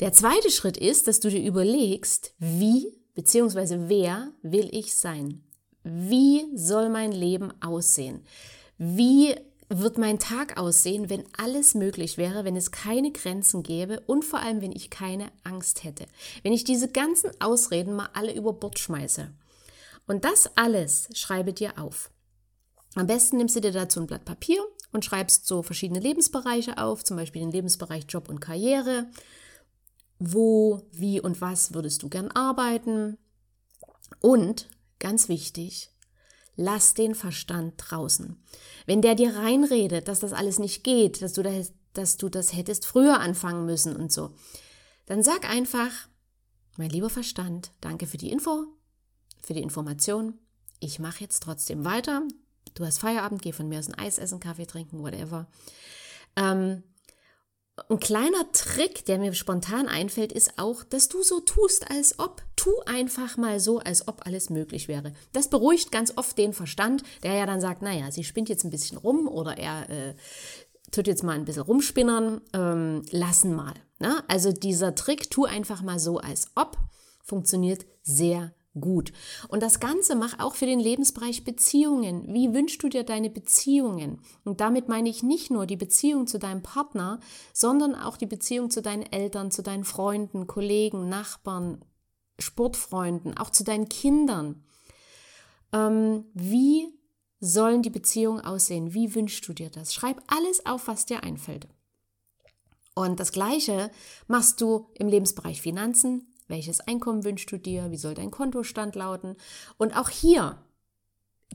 Der 0.00 0.12
zweite 0.12 0.50
Schritt 0.50 0.76
ist, 0.76 1.08
dass 1.08 1.20
du 1.20 1.30
dir 1.30 1.42
überlegst, 1.42 2.34
wie 2.38 2.86
bzw. 3.14 3.88
wer 3.88 4.32
will 4.42 4.68
ich 4.72 4.94
sein? 4.94 5.42
Wie 5.84 6.46
soll 6.54 6.90
mein 6.90 7.12
Leben 7.12 7.50
aussehen? 7.62 8.24
Wie 8.76 9.34
wird 9.78 9.98
mein 9.98 10.18
Tag 10.18 10.56
aussehen, 10.56 11.10
wenn 11.10 11.24
alles 11.36 11.74
möglich 11.74 12.18
wäre, 12.18 12.44
wenn 12.44 12.56
es 12.56 12.70
keine 12.70 13.12
Grenzen 13.12 13.62
gäbe 13.62 14.00
und 14.06 14.24
vor 14.24 14.40
allem, 14.40 14.60
wenn 14.60 14.72
ich 14.72 14.90
keine 14.90 15.30
Angst 15.44 15.84
hätte? 15.84 16.06
Wenn 16.42 16.52
ich 16.52 16.64
diese 16.64 16.88
ganzen 16.88 17.30
Ausreden 17.40 17.94
mal 17.94 18.10
alle 18.14 18.34
über 18.34 18.52
Bord 18.52 18.78
schmeiße. 18.78 19.30
Und 20.06 20.24
das 20.24 20.50
alles 20.56 21.08
schreibe 21.14 21.52
dir 21.52 21.78
auf. 21.78 22.10
Am 22.94 23.06
besten 23.06 23.38
nimmst 23.38 23.56
du 23.56 23.60
dir 23.60 23.72
dazu 23.72 24.00
ein 24.00 24.06
Blatt 24.06 24.24
Papier 24.24 24.62
und 24.92 25.04
schreibst 25.04 25.46
so 25.46 25.62
verschiedene 25.62 26.00
Lebensbereiche 26.00 26.78
auf, 26.78 27.04
zum 27.04 27.16
Beispiel 27.16 27.40
den 27.40 27.52
Lebensbereich 27.52 28.04
Job 28.08 28.28
und 28.28 28.40
Karriere. 28.40 29.10
Wo, 30.18 30.82
wie 30.92 31.20
und 31.20 31.40
was 31.40 31.72
würdest 31.72 32.02
du 32.02 32.08
gern 32.08 32.30
arbeiten? 32.30 33.16
Und 34.20 34.68
Ganz 35.02 35.28
wichtig, 35.28 35.90
lass 36.56 36.94
den 36.94 37.14
Verstand 37.14 37.74
draußen. 37.78 38.42
Wenn 38.86 39.02
der 39.02 39.14
dir 39.14 39.36
reinredet, 39.36 40.08
dass 40.08 40.20
das 40.20 40.32
alles 40.32 40.58
nicht 40.58 40.84
geht, 40.84 41.22
dass 41.22 41.32
du 41.32 41.42
das, 41.42 41.72
dass 41.92 42.16
du 42.16 42.28
das 42.28 42.54
hättest 42.54 42.86
früher 42.86 43.20
anfangen 43.20 43.66
müssen 43.66 43.96
und 43.96 44.12
so, 44.12 44.30
dann 45.06 45.22
sag 45.22 45.48
einfach, 45.48 45.90
mein 46.76 46.90
lieber 46.90 47.10
Verstand, 47.10 47.72
danke 47.80 48.06
für 48.06 48.18
die 48.18 48.30
Info, 48.30 48.66
für 49.42 49.54
die 49.54 49.62
Information. 49.62 50.38
Ich 50.80 50.98
mache 50.98 51.20
jetzt 51.20 51.42
trotzdem 51.42 51.84
weiter. 51.84 52.22
Du 52.74 52.84
hast 52.84 52.98
Feierabend, 52.98 53.42
geh 53.42 53.52
von 53.52 53.68
mir 53.68 53.78
aus 53.78 53.88
ein 53.88 53.98
Eis 53.98 54.18
essen, 54.18 54.40
Kaffee 54.40 54.66
trinken, 54.66 55.02
whatever. 55.02 55.46
Ähm, 56.36 56.82
ein 57.88 58.00
kleiner 58.00 58.50
Trick, 58.52 59.04
der 59.06 59.18
mir 59.18 59.34
spontan 59.34 59.88
einfällt, 59.88 60.32
ist 60.32 60.58
auch, 60.58 60.84
dass 60.84 61.08
du 61.08 61.22
so 61.22 61.40
tust, 61.40 61.90
als 61.90 62.18
ob. 62.18 62.42
Tu 62.62 62.70
einfach 62.86 63.36
mal 63.36 63.58
so, 63.58 63.80
als 63.80 64.06
ob 64.06 64.24
alles 64.24 64.48
möglich 64.48 64.86
wäre. 64.86 65.12
Das 65.32 65.48
beruhigt 65.48 65.90
ganz 65.90 66.12
oft 66.16 66.38
den 66.38 66.52
Verstand, 66.52 67.02
der 67.24 67.34
ja 67.34 67.44
dann 67.44 67.60
sagt, 67.60 67.82
naja, 67.82 68.12
sie 68.12 68.22
spinnt 68.22 68.48
jetzt 68.48 68.62
ein 68.62 68.70
bisschen 68.70 68.98
rum 68.98 69.26
oder 69.26 69.58
er 69.58 69.90
äh, 69.90 70.14
tut 70.92 71.08
jetzt 71.08 71.24
mal 71.24 71.32
ein 71.32 71.44
bisschen 71.44 71.64
rumspinnern, 71.64 72.40
ähm, 72.52 73.02
lassen 73.10 73.52
mal. 73.52 73.74
Ne? 73.98 74.22
Also 74.28 74.52
dieser 74.52 74.94
Trick, 74.94 75.28
tu 75.28 75.44
einfach 75.44 75.82
mal 75.82 75.98
so, 75.98 76.18
als 76.18 76.52
ob, 76.54 76.76
funktioniert 77.24 77.84
sehr 78.04 78.54
gut. 78.78 79.12
Und 79.48 79.60
das 79.60 79.80
Ganze 79.80 80.14
mach 80.14 80.38
auch 80.38 80.54
für 80.54 80.66
den 80.66 80.78
Lebensbereich 80.78 81.42
Beziehungen. 81.42 82.32
Wie 82.32 82.54
wünschst 82.54 82.80
du 82.80 82.88
dir 82.88 83.02
deine 83.02 83.28
Beziehungen? 83.28 84.20
Und 84.44 84.60
damit 84.60 84.88
meine 84.88 85.08
ich 85.08 85.24
nicht 85.24 85.50
nur 85.50 85.66
die 85.66 85.76
Beziehung 85.76 86.28
zu 86.28 86.38
deinem 86.38 86.62
Partner, 86.62 87.18
sondern 87.52 87.96
auch 87.96 88.16
die 88.16 88.26
Beziehung 88.26 88.70
zu 88.70 88.82
deinen 88.82 89.02
Eltern, 89.02 89.50
zu 89.50 89.64
deinen 89.64 89.82
Freunden, 89.82 90.46
Kollegen, 90.46 91.08
Nachbarn, 91.08 91.84
Sportfreunden, 92.42 93.36
auch 93.38 93.50
zu 93.50 93.64
deinen 93.64 93.88
Kindern. 93.88 94.64
Ähm, 95.72 96.24
wie 96.34 96.88
sollen 97.40 97.82
die 97.82 97.90
Beziehungen 97.90 98.40
aussehen? 98.40 98.94
Wie 98.94 99.14
wünschst 99.14 99.46
du 99.48 99.52
dir 99.52 99.70
das? 99.70 99.94
Schreib 99.94 100.22
alles 100.28 100.64
auf, 100.66 100.86
was 100.86 101.06
dir 101.06 101.22
einfällt. 101.22 101.66
Und 102.94 103.18
das 103.20 103.32
Gleiche 103.32 103.90
machst 104.28 104.60
du 104.60 104.88
im 104.94 105.08
Lebensbereich 105.08 105.62
Finanzen, 105.62 106.32
welches 106.48 106.80
Einkommen 106.80 107.24
wünschst 107.24 107.50
du 107.50 107.56
dir? 107.56 107.90
Wie 107.90 107.96
soll 107.96 108.14
dein 108.14 108.30
Kontostand 108.30 108.94
lauten? 108.94 109.36
Und 109.78 109.96
auch 109.96 110.10
hier, 110.10 110.58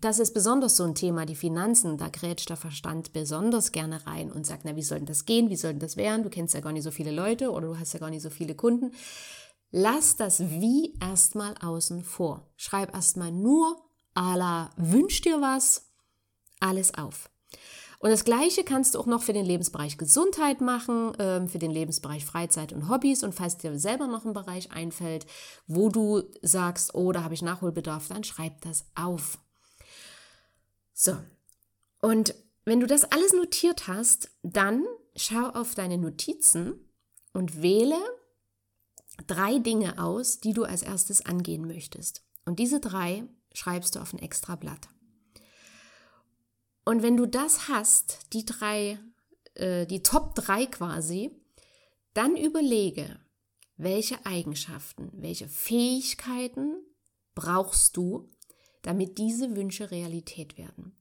das 0.01 0.20
ist 0.20 0.34
besonders 0.34 0.75
so 0.75 0.84
ein 0.84 0.96
Thema, 0.96 1.25
die 1.25 1.36
Finanzen, 1.36 1.98
da 1.98 2.10
grätscht 2.10 2.50
der 2.50 2.58
Verstand 2.58 3.13
besonders 3.13 3.72
gerne 3.72 4.06
rein 4.08 4.32
und 4.32 4.46
sagt, 4.46 4.65
na, 4.65 4.75
wie 4.75 4.84
soll 4.84 4.98
denn 5.00 5.08
das 5.08 5.25
gehen? 5.25 5.50
Wie 5.50 5.56
soll 5.56 5.74
denn 5.74 5.79
das 5.79 5.98
werden? 5.98 6.24
Du 6.24 6.29
kennst 6.29 6.53
ja 6.53 6.62
gar 6.62 6.72
nicht 6.72 6.84
so 6.84 6.91
viele 6.91 7.12
Leute 7.12 7.51
oder 7.51 7.67
du 7.67 7.79
hast 7.79 7.94
ja 7.94 8.00
gar 8.00 8.10
nicht 8.10 8.24
so 8.24 8.29
viele 8.29 8.56
Kunden. 8.56 8.91
Lass 9.79 10.15
das 10.15 10.39
Wie 10.39 10.98
erstmal 11.00 11.53
außen 11.62 12.03
vor. 12.03 12.50
Schreib 12.55 12.96
erstmal 12.96 13.31
nur 13.31 13.79
à 14.15 14.36
la 14.36 14.72
wünsch 14.75 15.22
dir 15.22 15.39
was, 15.39 15.91
alles 16.60 16.96
auf. 16.96 17.29
Und 18.00 18.10
das 18.10 18.25
Gleiche 18.25 18.63
kannst 18.63 18.96
du 18.96 19.00
auch 19.00 19.05
noch 19.05 19.22
für 19.22 19.34
den 19.34 19.46
Lebensbereich 19.46 20.00
Gesundheit 20.00 20.62
machen, 20.62 21.13
ähm, 21.19 21.48
für 21.48 21.60
den 21.60 21.69
Lebensbereich 21.69 22.25
Freizeit 22.25 22.74
und 22.74 22.89
Hobbys. 22.89 23.22
Und 23.22 23.36
falls 23.36 23.57
dir 23.57 23.77
selber 23.77 24.07
noch 24.07 24.25
ein 24.25 24.34
Bereich 24.34 24.72
einfällt, 24.72 25.27
wo 25.67 25.89
du 25.89 26.24
sagst, 26.41 26.96
oh, 26.96 27.12
da 27.12 27.22
habe 27.22 27.36
ich 27.36 27.43
Nachholbedarf, 27.43 28.07
dann 28.07 28.24
schreib 28.24 28.60
das 28.62 28.84
auf. 28.96 29.38
So. 30.91 31.15
Und 32.01 32.34
wenn 32.65 32.79
du 32.79 32.88
das 32.88 33.03
alles 33.03 33.31
notiert 33.31 33.88
hast, 33.88 34.31
dann 34.41 34.86
schau 35.15 35.50
auf 35.50 35.75
deine 35.75 36.00
Notizen 36.00 36.89
und 37.31 37.62
wähle 37.62 38.00
drei 39.25 39.59
Dinge 39.59 40.01
aus, 40.01 40.39
die 40.39 40.53
du 40.53 40.63
als 40.63 40.83
erstes 40.83 41.25
angehen 41.25 41.65
möchtest. 41.65 42.24
Und 42.45 42.59
diese 42.59 42.79
drei 42.79 43.24
schreibst 43.53 43.95
du 43.95 44.00
auf 44.00 44.13
ein 44.13 44.19
extra 44.19 44.55
Blatt. 44.55 44.89
Und 46.86 47.01
wenn 47.01 47.17
du 47.17 47.25
das 47.25 47.67
hast, 47.67 48.31
die 48.33 48.45
drei, 48.45 49.00
äh, 49.55 49.86
die 49.86 50.03
Top 50.03 50.36
drei 50.36 50.65
quasi, 50.67 51.31
dann 52.13 52.38
überlege, 52.38 53.19
welche 53.75 54.25
Eigenschaften, 54.25 55.12
welche 55.13 55.47
Fähigkeiten 55.47 56.75
brauchst 57.36 57.97
du, 57.97 58.29
damit 58.81 59.17
diese 59.17 59.55
Wünsche 59.55 59.91
Realität 59.91 60.57
werden. 60.57 60.95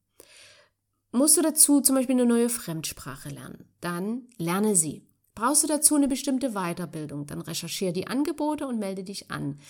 Musst 1.12 1.36
du 1.36 1.42
dazu 1.42 1.80
zum 1.80 1.94
Beispiel 1.94 2.16
eine 2.16 2.26
neue 2.26 2.48
Fremdsprache 2.48 3.28
lernen, 3.28 3.72
dann 3.80 4.28
lerne 4.36 4.76
sie. 4.76 5.06
Brauchst 5.36 5.62
du 5.62 5.66
dazu 5.66 5.96
eine 5.96 6.08
bestimmte 6.08 6.52
Weiterbildung, 6.52 7.26
dann 7.26 7.42
recherchiere 7.42 7.92
die 7.92 8.06
Angebote 8.06 8.66
und 8.66 8.78
melde 8.78 9.04
dich 9.04 9.30
an. 9.30 9.60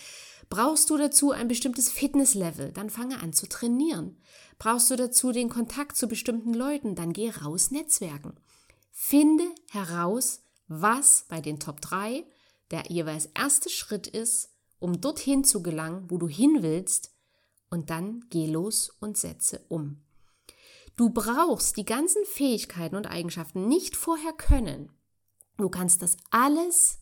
Brauchst 0.48 0.88
du 0.90 0.96
dazu 0.96 1.32
ein 1.32 1.48
bestimmtes 1.48 1.90
Fitnesslevel, 1.90 2.70
dann 2.70 2.88
fange 2.88 3.20
an 3.20 3.32
zu 3.32 3.48
trainieren. 3.48 4.16
Brauchst 4.60 4.92
du 4.92 4.96
dazu 4.96 5.32
den 5.32 5.48
Kontakt 5.48 5.96
zu 5.96 6.06
bestimmten 6.06 6.54
Leuten, 6.54 6.94
dann 6.94 7.12
geh 7.12 7.30
raus 7.30 7.72
Netzwerken. 7.72 8.34
Finde 8.92 9.44
heraus, 9.70 10.40
was 10.68 11.24
bei 11.28 11.40
den 11.40 11.58
Top 11.58 11.80
3 11.80 12.24
der 12.70 12.84
jeweils 12.88 13.26
erste 13.34 13.68
Schritt 13.68 14.06
ist, 14.06 14.50
um 14.78 15.00
dorthin 15.00 15.42
zu 15.42 15.64
gelangen, 15.64 16.08
wo 16.08 16.18
du 16.18 16.28
hin 16.28 16.58
willst, 16.60 17.10
und 17.70 17.90
dann 17.90 18.24
geh 18.30 18.46
los 18.46 18.90
und 19.00 19.18
setze 19.18 19.64
um. 19.68 20.00
Du 20.96 21.10
brauchst 21.10 21.76
die 21.76 21.84
ganzen 21.84 22.24
Fähigkeiten 22.24 22.94
und 22.94 23.06
Eigenschaften 23.06 23.66
nicht 23.66 23.96
vorher 23.96 24.32
können. 24.32 24.92
Du 25.56 25.68
kannst 25.68 26.02
das 26.02 26.16
alles 26.30 26.98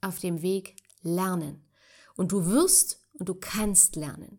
auf 0.00 0.18
dem 0.18 0.42
Weg 0.42 0.76
lernen. 1.02 1.64
Und 2.16 2.32
du 2.32 2.46
wirst 2.46 3.00
und 3.14 3.28
du 3.28 3.34
kannst 3.34 3.96
lernen. 3.96 4.38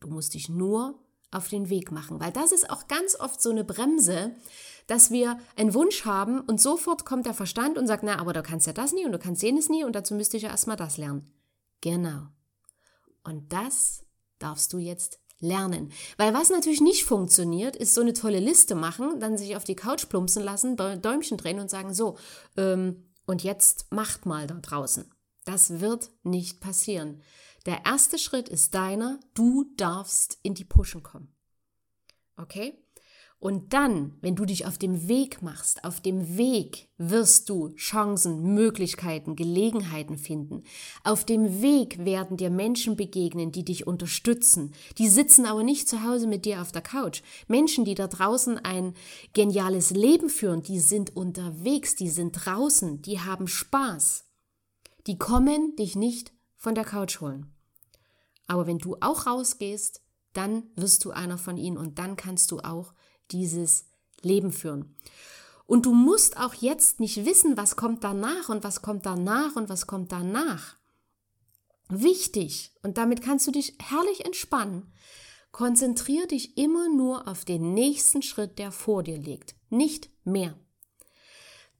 Du 0.00 0.08
musst 0.08 0.34
dich 0.34 0.48
nur 0.48 0.98
auf 1.30 1.48
den 1.48 1.70
Weg 1.70 1.90
machen, 1.90 2.20
weil 2.20 2.32
das 2.32 2.52
ist 2.52 2.68
auch 2.70 2.88
ganz 2.88 3.18
oft 3.18 3.40
so 3.40 3.50
eine 3.50 3.64
Bremse, 3.64 4.36
dass 4.86 5.10
wir 5.10 5.38
einen 5.56 5.74
Wunsch 5.74 6.04
haben 6.04 6.40
und 6.40 6.60
sofort 6.60 7.04
kommt 7.06 7.24
der 7.26 7.34
Verstand 7.34 7.78
und 7.78 7.86
sagt, 7.86 8.02
na, 8.02 8.18
aber 8.18 8.32
du 8.32 8.42
kannst 8.42 8.66
ja 8.66 8.72
das 8.72 8.92
nie 8.92 9.06
und 9.06 9.12
du 9.12 9.18
kannst 9.18 9.42
jenes 9.42 9.68
nie 9.68 9.84
und 9.84 9.94
dazu 9.94 10.14
müsste 10.14 10.36
ich 10.36 10.42
ja 10.42 10.50
erstmal 10.50 10.76
das 10.76 10.98
lernen. 10.98 11.32
Genau. 11.80 12.26
Und 13.24 13.52
das 13.52 14.04
darfst 14.38 14.72
du 14.72 14.78
jetzt 14.78 15.20
lernen. 15.42 15.92
Weil 16.16 16.32
was 16.32 16.48
natürlich 16.48 16.80
nicht 16.80 17.04
funktioniert, 17.04 17.76
ist 17.76 17.94
so 17.94 18.00
eine 18.00 18.14
tolle 18.14 18.40
Liste 18.40 18.74
machen, 18.74 19.20
dann 19.20 19.36
sich 19.36 19.56
auf 19.56 19.64
die 19.64 19.76
Couch 19.76 20.08
plumpsen 20.08 20.42
lassen, 20.42 20.76
Däumchen 20.76 21.36
drehen 21.36 21.60
und 21.60 21.68
sagen, 21.68 21.92
so, 21.92 22.16
ähm, 22.56 23.04
und 23.26 23.42
jetzt 23.42 23.92
macht 23.92 24.24
mal 24.24 24.46
da 24.46 24.54
draußen. 24.54 25.10
Das 25.44 25.80
wird 25.80 26.10
nicht 26.22 26.60
passieren. 26.60 27.20
Der 27.66 27.84
erste 27.84 28.18
Schritt 28.18 28.48
ist 28.48 28.74
deiner, 28.74 29.20
du 29.34 29.64
darfst 29.76 30.38
in 30.42 30.54
die 30.54 30.64
Pushen 30.64 31.02
kommen. 31.02 31.34
Okay? 32.36 32.81
Und 33.42 33.72
dann, 33.72 34.14
wenn 34.20 34.36
du 34.36 34.44
dich 34.44 34.66
auf 34.66 34.78
dem 34.78 35.08
Weg 35.08 35.42
machst, 35.42 35.82
auf 35.82 36.00
dem 36.00 36.36
Weg 36.36 36.88
wirst 36.96 37.48
du 37.48 37.70
Chancen, 37.74 38.54
Möglichkeiten, 38.54 39.34
Gelegenheiten 39.34 40.16
finden. 40.16 40.62
Auf 41.02 41.24
dem 41.24 41.60
Weg 41.60 42.04
werden 42.04 42.36
dir 42.36 42.50
Menschen 42.50 42.94
begegnen, 42.94 43.50
die 43.50 43.64
dich 43.64 43.84
unterstützen. 43.84 44.72
Die 44.98 45.08
sitzen 45.08 45.44
aber 45.44 45.64
nicht 45.64 45.88
zu 45.88 46.04
Hause 46.04 46.28
mit 46.28 46.44
dir 46.44 46.62
auf 46.62 46.70
der 46.70 46.82
Couch. 46.82 47.22
Menschen, 47.48 47.84
die 47.84 47.96
da 47.96 48.06
draußen 48.06 48.58
ein 48.58 48.94
geniales 49.32 49.90
Leben 49.90 50.28
führen, 50.28 50.62
die 50.62 50.78
sind 50.78 51.16
unterwegs, 51.16 51.96
die 51.96 52.10
sind 52.10 52.44
draußen, 52.44 53.02
die 53.02 53.18
haben 53.18 53.48
Spaß. 53.48 54.24
Die 55.08 55.18
kommen 55.18 55.74
dich 55.74 55.96
nicht 55.96 56.32
von 56.54 56.76
der 56.76 56.84
Couch 56.84 57.20
holen. 57.20 57.52
Aber 58.46 58.68
wenn 58.68 58.78
du 58.78 58.98
auch 59.00 59.26
rausgehst, 59.26 60.00
dann 60.32 60.62
wirst 60.76 61.04
du 61.04 61.10
einer 61.10 61.38
von 61.38 61.56
ihnen 61.56 61.76
und 61.76 61.98
dann 61.98 62.14
kannst 62.14 62.52
du 62.52 62.60
auch 62.60 62.94
dieses 63.32 63.86
Leben 64.22 64.52
führen. 64.52 64.94
Und 65.66 65.86
du 65.86 65.94
musst 65.94 66.36
auch 66.36 66.54
jetzt 66.54 67.00
nicht 67.00 67.24
wissen, 67.24 67.56
was 67.56 67.76
kommt 67.76 68.04
danach 68.04 68.48
und 68.48 68.64
was 68.64 68.82
kommt 68.82 69.06
danach 69.06 69.56
und 69.56 69.68
was 69.68 69.86
kommt 69.86 70.12
danach. 70.12 70.76
Wichtig, 71.88 72.72
und 72.82 72.98
damit 72.98 73.22
kannst 73.22 73.46
du 73.46 73.50
dich 73.50 73.76
herrlich 73.78 74.24
entspannen, 74.24 74.92
konzentriere 75.50 76.26
dich 76.26 76.56
immer 76.56 76.88
nur 76.88 77.28
auf 77.28 77.44
den 77.44 77.74
nächsten 77.74 78.22
Schritt, 78.22 78.58
der 78.58 78.72
vor 78.72 79.02
dir 79.02 79.18
liegt, 79.18 79.54
nicht 79.68 80.10
mehr. 80.24 80.58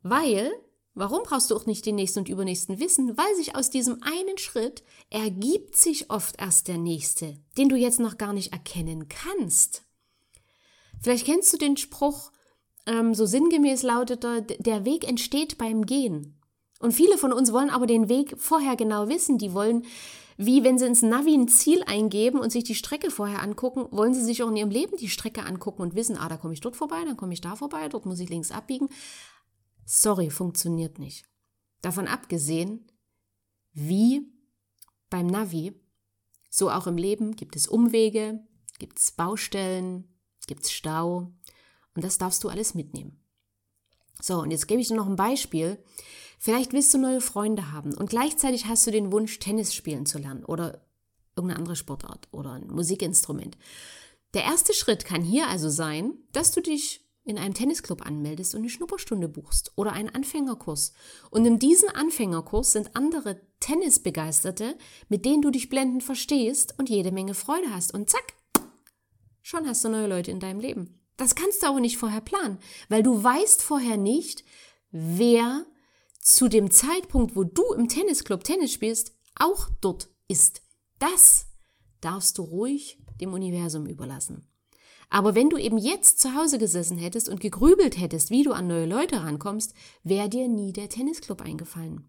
Weil, 0.02 0.52
warum 0.94 1.22
brauchst 1.22 1.50
du 1.50 1.56
auch 1.56 1.66
nicht 1.66 1.86
den 1.86 1.94
nächsten 1.94 2.20
und 2.20 2.28
übernächsten 2.28 2.78
wissen? 2.80 3.16
Weil 3.16 3.34
sich 3.36 3.56
aus 3.56 3.70
diesem 3.70 4.02
einen 4.02 4.36
Schritt 4.36 4.82
ergibt 5.10 5.76
sich 5.76 6.10
oft 6.10 6.40
erst 6.40 6.68
der 6.68 6.78
nächste, 6.78 7.38
den 7.56 7.68
du 7.68 7.76
jetzt 7.76 8.00
noch 8.00 8.18
gar 8.18 8.32
nicht 8.32 8.52
erkennen 8.52 9.08
kannst. 9.08 9.82
Vielleicht 11.02 11.26
kennst 11.26 11.52
du 11.52 11.56
den 11.56 11.76
Spruch, 11.76 12.30
ähm, 12.86 13.14
so 13.14 13.26
sinngemäß 13.26 13.82
lautet 13.82 14.24
er, 14.24 14.40
der 14.40 14.84
Weg 14.84 15.06
entsteht 15.06 15.58
beim 15.58 15.84
Gehen. 15.84 16.38
Und 16.80 16.92
viele 16.92 17.16
von 17.16 17.32
uns 17.32 17.52
wollen 17.52 17.70
aber 17.70 17.86
den 17.86 18.08
Weg 18.08 18.34
vorher 18.38 18.76
genau 18.76 19.08
wissen. 19.08 19.38
Die 19.38 19.54
wollen, 19.54 19.84
wie 20.36 20.64
wenn 20.64 20.78
sie 20.78 20.86
ins 20.86 21.02
Navi 21.02 21.34
ein 21.34 21.46
Ziel 21.46 21.84
eingeben 21.84 22.40
und 22.40 22.50
sich 22.50 22.64
die 22.64 22.74
Strecke 22.74 23.10
vorher 23.10 23.40
angucken, 23.40 23.86
wollen 23.90 24.14
sie 24.14 24.24
sich 24.24 24.42
auch 24.42 24.48
in 24.48 24.56
ihrem 24.56 24.70
Leben 24.70 24.96
die 24.96 25.08
Strecke 25.08 25.44
angucken 25.44 25.82
und 25.82 25.94
wissen, 25.94 26.16
ah, 26.16 26.28
da 26.28 26.36
komme 26.36 26.54
ich 26.54 26.60
dort 26.60 26.76
vorbei, 26.76 27.04
dann 27.04 27.16
komme 27.16 27.34
ich 27.34 27.40
da 27.40 27.54
vorbei, 27.54 27.88
dort 27.88 28.06
muss 28.06 28.18
ich 28.18 28.28
links 28.28 28.50
abbiegen. 28.50 28.88
Sorry, 29.84 30.30
funktioniert 30.30 30.98
nicht. 30.98 31.24
Davon 31.82 32.08
abgesehen, 32.08 32.90
wie 33.72 34.32
beim 35.08 35.26
Navi, 35.26 35.80
so 36.50 36.70
auch 36.70 36.86
im 36.86 36.96
Leben 36.96 37.36
gibt 37.36 37.54
es 37.54 37.68
Umwege, 37.68 38.44
gibt 38.78 38.98
es 38.98 39.12
Baustellen, 39.12 40.11
gibt 40.46 40.64
es 40.64 40.72
Stau 40.72 41.32
und 41.94 42.04
das 42.04 42.18
darfst 42.18 42.42
du 42.44 42.48
alles 42.48 42.74
mitnehmen. 42.74 43.18
So, 44.20 44.40
und 44.40 44.50
jetzt 44.50 44.68
gebe 44.68 44.80
ich 44.80 44.88
dir 44.88 44.94
noch 44.94 45.08
ein 45.08 45.16
Beispiel. 45.16 45.82
Vielleicht 46.38 46.72
willst 46.72 46.92
du 46.94 46.98
neue 46.98 47.20
Freunde 47.20 47.72
haben 47.72 47.94
und 47.94 48.10
gleichzeitig 48.10 48.66
hast 48.66 48.86
du 48.86 48.90
den 48.90 49.12
Wunsch, 49.12 49.38
Tennis 49.38 49.74
spielen 49.74 50.06
zu 50.06 50.18
lernen 50.18 50.44
oder 50.44 50.84
irgendeine 51.36 51.58
andere 51.58 51.76
Sportart 51.76 52.28
oder 52.30 52.52
ein 52.52 52.66
Musikinstrument. 52.68 53.56
Der 54.34 54.44
erste 54.44 54.74
Schritt 54.74 55.04
kann 55.04 55.22
hier 55.22 55.48
also 55.48 55.68
sein, 55.68 56.14
dass 56.32 56.52
du 56.52 56.60
dich 56.60 57.02
in 57.24 57.38
einem 57.38 57.54
Tennisclub 57.54 58.04
anmeldest 58.04 58.54
und 58.54 58.62
eine 58.62 58.70
Schnupperstunde 58.70 59.28
buchst 59.28 59.72
oder 59.76 59.92
einen 59.92 60.08
Anfängerkurs. 60.08 60.92
Und 61.30 61.46
in 61.46 61.58
diesem 61.58 61.88
Anfängerkurs 61.90 62.72
sind 62.72 62.96
andere 62.96 63.40
Tennisbegeisterte, 63.60 64.76
mit 65.08 65.24
denen 65.24 65.42
du 65.42 65.50
dich 65.50 65.68
blendend 65.68 66.02
verstehst 66.02 66.74
und 66.78 66.88
jede 66.88 67.12
Menge 67.12 67.34
Freude 67.34 67.72
hast. 67.72 67.94
Und 67.94 68.10
zack, 68.10 68.34
schon 69.42 69.66
hast 69.66 69.84
du 69.84 69.88
neue 69.88 70.06
Leute 70.06 70.30
in 70.30 70.40
deinem 70.40 70.60
Leben. 70.60 70.98
Das 71.16 71.34
kannst 71.34 71.62
du 71.62 71.66
aber 71.66 71.80
nicht 71.80 71.98
vorher 71.98 72.20
planen, 72.20 72.58
weil 72.88 73.02
du 73.02 73.22
weißt 73.22 73.62
vorher 73.62 73.96
nicht, 73.96 74.44
wer 74.90 75.66
zu 76.20 76.48
dem 76.48 76.70
Zeitpunkt, 76.70 77.36
wo 77.36 77.44
du 77.44 77.72
im 77.74 77.88
Tennisclub 77.88 78.44
Tennis 78.44 78.72
spielst, 78.72 79.12
auch 79.34 79.68
dort 79.80 80.08
ist. 80.28 80.62
Das 80.98 81.46
darfst 82.00 82.38
du 82.38 82.42
ruhig 82.42 82.98
dem 83.20 83.32
Universum 83.32 83.86
überlassen. 83.86 84.46
Aber 85.10 85.34
wenn 85.34 85.50
du 85.50 85.58
eben 85.58 85.76
jetzt 85.76 86.20
zu 86.20 86.34
Hause 86.34 86.58
gesessen 86.58 86.96
hättest 86.96 87.28
und 87.28 87.40
gegrübelt 87.40 88.00
hättest, 88.00 88.30
wie 88.30 88.44
du 88.44 88.52
an 88.52 88.66
neue 88.66 88.86
Leute 88.86 89.22
rankommst, 89.22 89.74
wäre 90.02 90.28
dir 90.28 90.48
nie 90.48 90.72
der 90.72 90.88
Tennisclub 90.88 91.42
eingefallen. 91.42 92.08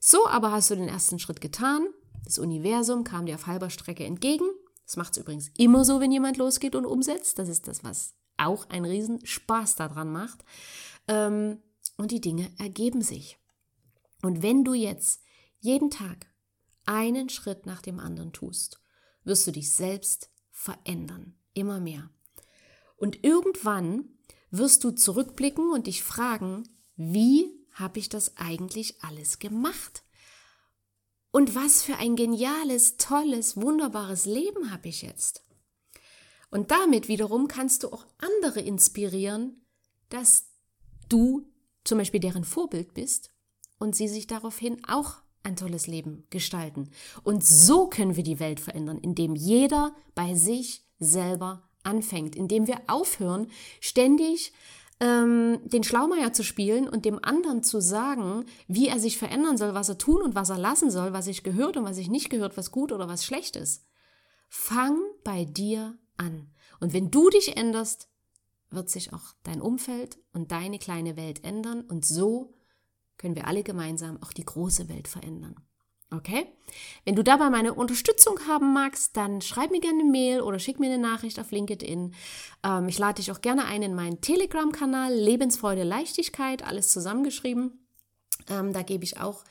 So 0.00 0.26
aber 0.26 0.52
hast 0.52 0.70
du 0.70 0.74
den 0.74 0.88
ersten 0.88 1.18
Schritt 1.18 1.40
getan, 1.40 1.86
das 2.24 2.38
Universum 2.38 3.04
kam 3.04 3.24
dir 3.24 3.36
auf 3.36 3.46
halber 3.46 3.70
Strecke 3.70 4.04
entgegen 4.04 4.46
das 4.86 4.96
macht 4.96 5.12
es 5.12 5.18
übrigens 5.18 5.50
immer 5.58 5.84
so, 5.84 6.00
wenn 6.00 6.12
jemand 6.12 6.36
losgeht 6.36 6.76
und 6.76 6.86
umsetzt. 6.86 7.38
Das 7.38 7.48
ist 7.48 7.66
das, 7.66 7.82
was 7.82 8.14
auch 8.36 8.68
einen 8.70 8.84
riesen 8.84 9.24
Spaß 9.26 9.74
daran 9.74 10.12
macht. 10.12 10.44
Ähm, 11.08 11.60
und 11.96 12.10
die 12.12 12.20
Dinge 12.20 12.52
ergeben 12.58 13.02
sich. 13.02 13.38
Und 14.22 14.42
wenn 14.42 14.64
du 14.64 14.74
jetzt 14.74 15.22
jeden 15.58 15.90
Tag 15.90 16.26
einen 16.84 17.28
Schritt 17.28 17.66
nach 17.66 17.82
dem 17.82 17.98
anderen 17.98 18.32
tust, 18.32 18.80
wirst 19.24 19.46
du 19.46 19.50
dich 19.50 19.74
selbst 19.74 20.30
verändern. 20.52 21.34
Immer 21.52 21.80
mehr. 21.80 22.10
Und 22.96 23.24
irgendwann 23.24 24.16
wirst 24.50 24.84
du 24.84 24.92
zurückblicken 24.92 25.70
und 25.70 25.86
dich 25.86 26.02
fragen, 26.02 26.68
wie 26.94 27.50
habe 27.72 27.98
ich 27.98 28.08
das 28.08 28.36
eigentlich 28.36 29.02
alles 29.02 29.38
gemacht? 29.38 30.04
Und 31.36 31.54
was 31.54 31.82
für 31.82 31.98
ein 31.98 32.16
geniales, 32.16 32.96
tolles, 32.96 33.58
wunderbares 33.58 34.24
Leben 34.24 34.70
habe 34.70 34.88
ich 34.88 35.02
jetzt. 35.02 35.44
Und 36.50 36.70
damit 36.70 37.08
wiederum 37.08 37.46
kannst 37.46 37.82
du 37.82 37.92
auch 37.92 38.06
andere 38.16 38.62
inspirieren, 38.62 39.60
dass 40.08 40.46
du 41.10 41.46
zum 41.84 41.98
Beispiel 41.98 42.20
deren 42.20 42.44
Vorbild 42.44 42.94
bist 42.94 43.28
und 43.78 43.94
sie 43.94 44.08
sich 44.08 44.26
daraufhin 44.26 44.82
auch 44.88 45.16
ein 45.42 45.56
tolles 45.56 45.86
Leben 45.86 46.26
gestalten. 46.30 46.88
Und 47.22 47.44
so 47.44 47.86
können 47.86 48.16
wir 48.16 48.24
die 48.24 48.40
Welt 48.40 48.58
verändern, 48.58 48.96
indem 48.96 49.34
jeder 49.34 49.94
bei 50.14 50.34
sich 50.34 50.86
selber 50.98 51.68
anfängt, 51.82 52.34
indem 52.34 52.66
wir 52.66 52.80
aufhören, 52.86 53.50
ständig 53.80 54.54
ähm, 55.00 55.60
den 55.64 55.84
Schlaumeier 55.84 56.32
zu 56.32 56.42
spielen 56.42 56.88
und 56.88 57.04
dem 57.04 57.22
anderen 57.22 57.62
zu 57.62 57.80
sagen, 57.80 58.44
wie 58.66 58.88
er 58.88 58.98
sich 58.98 59.18
verändern 59.18 59.58
soll, 59.58 59.74
was 59.74 59.88
er 59.88 59.98
tun 59.98 60.22
und 60.22 60.34
was 60.34 60.50
er 60.50 60.58
lassen 60.58 60.90
soll, 60.90 61.12
was 61.12 61.26
ich 61.26 61.42
gehört 61.42 61.76
und 61.76 61.84
was 61.84 61.98
ich 61.98 62.08
nicht 62.08 62.30
gehört, 62.30 62.56
was 62.56 62.70
gut 62.70 62.92
oder 62.92 63.08
was 63.08 63.24
schlecht 63.24 63.56
ist. 63.56 63.84
Fang 64.48 64.98
bei 65.24 65.44
dir 65.44 65.98
an. 66.16 66.50
Und 66.80 66.92
wenn 66.92 67.10
du 67.10 67.28
dich 67.28 67.56
änderst, 67.56 68.08
wird 68.70 68.88
sich 68.90 69.12
auch 69.12 69.34
dein 69.42 69.60
Umfeld 69.60 70.18
und 70.32 70.50
deine 70.50 70.78
kleine 70.78 71.16
Welt 71.16 71.44
ändern 71.44 71.82
und 71.82 72.04
so 72.04 72.54
können 73.18 73.36
wir 73.36 73.46
alle 73.46 73.62
gemeinsam 73.62 74.22
auch 74.22 74.32
die 74.32 74.44
große 74.44 74.88
Welt 74.88 75.08
verändern. 75.08 75.56
Okay? 76.12 76.46
Wenn 77.04 77.16
du 77.16 77.24
dabei 77.24 77.50
meine 77.50 77.74
Unterstützung 77.74 78.38
haben 78.46 78.72
magst, 78.72 79.16
dann 79.16 79.40
schreib 79.40 79.72
mir 79.72 79.80
gerne 79.80 80.00
eine 80.00 80.10
Mail 80.10 80.40
oder 80.40 80.58
schick 80.60 80.78
mir 80.78 80.86
eine 80.86 80.98
Nachricht 80.98 81.40
auf 81.40 81.50
LinkedIn. 81.50 82.14
Ähm, 82.62 82.88
ich 82.88 82.98
lade 82.98 83.16
dich 83.16 83.32
auch 83.32 83.40
gerne 83.40 83.64
ein 83.64 83.82
in 83.82 83.94
meinen 83.94 84.20
Telegram-Kanal 84.20 85.12
Lebensfreude, 85.12 85.82
Leichtigkeit, 85.82 86.64
alles 86.64 86.90
zusammengeschrieben. 86.90 87.88
Ähm, 88.48 88.72
da 88.72 88.82
gebe 88.82 89.02
ich 89.02 89.18
auch 89.20 89.44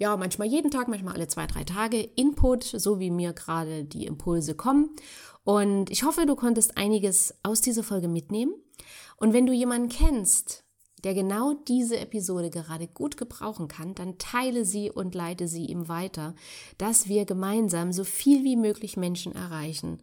ja, 0.00 0.16
manchmal 0.16 0.48
jeden 0.48 0.70
Tag, 0.70 0.88
manchmal 0.88 1.14
alle 1.14 1.28
zwei, 1.28 1.46
drei 1.46 1.62
Tage 1.62 2.00
Input, 2.00 2.64
so 2.64 2.98
wie 2.98 3.10
mir 3.10 3.34
gerade 3.34 3.84
die 3.84 4.06
Impulse 4.06 4.54
kommen. 4.54 4.96
Und 5.44 5.90
ich 5.90 6.04
hoffe, 6.04 6.24
du 6.24 6.36
konntest 6.36 6.78
einiges 6.78 7.34
aus 7.42 7.60
dieser 7.60 7.82
Folge 7.82 8.08
mitnehmen. 8.08 8.54
Und 9.16 9.34
wenn 9.34 9.44
du 9.44 9.52
jemanden 9.52 9.90
kennst, 9.90 10.64
der 11.04 11.14
genau 11.14 11.54
diese 11.68 11.98
Episode 11.98 12.50
gerade 12.50 12.86
gut 12.86 13.16
gebrauchen 13.16 13.68
kann, 13.68 13.94
dann 13.94 14.18
teile 14.18 14.64
sie 14.64 14.90
und 14.90 15.14
leite 15.14 15.48
sie 15.48 15.66
ihm 15.66 15.88
weiter, 15.88 16.34
dass 16.78 17.08
wir 17.08 17.24
gemeinsam 17.24 17.92
so 17.92 18.04
viel 18.04 18.44
wie 18.44 18.56
möglich 18.56 18.96
Menschen 18.96 19.34
erreichen, 19.34 19.98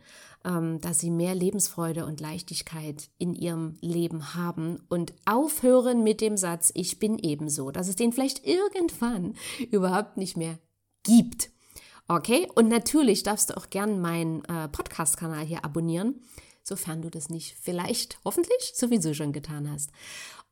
ähm, 0.46 0.80
dass 0.82 1.00
sie 1.00 1.12
mehr 1.12 1.36
Lebensfreude 1.36 2.06
und 2.06 2.20
Leichtigkeit 2.22 3.10
in 3.18 3.34
ihrem 3.34 3.78
Leben 3.82 4.34
haben 4.34 4.80
und 4.90 5.14
aufhören 5.26 6.04
mit 6.04 6.22
dem 6.22 6.38
Satz, 6.38 6.72
ich 6.74 7.00
bin 7.00 7.18
ebenso, 7.20 7.72
dass 7.72 7.88
es 7.88 7.96
den 7.96 8.14
vielleicht 8.14 8.46
irgendwann 8.46 9.36
überhaupt 9.72 10.18
nicht 10.18 10.38
mehr 10.38 10.58
gibt. 11.04 11.50
Okay, 12.08 12.48
und 12.56 12.70
natürlich 12.70 13.24
darfst 13.24 13.50
du 13.50 13.58
auch 13.58 13.70
gern 13.70 14.00
meinen 14.00 14.46
äh, 14.46 14.70
Podcast-Kanal 14.70 15.46
hier 15.46 15.66
abonnieren, 15.66 16.22
sofern 16.64 17.02
du 17.02 17.10
das 17.10 17.30
nicht 17.30 17.58
vielleicht, 17.60 18.20
hoffentlich, 18.24 18.72
sowieso 18.76 19.14
schon 19.14 19.34
getan 19.34 19.70
hast. 19.70 19.92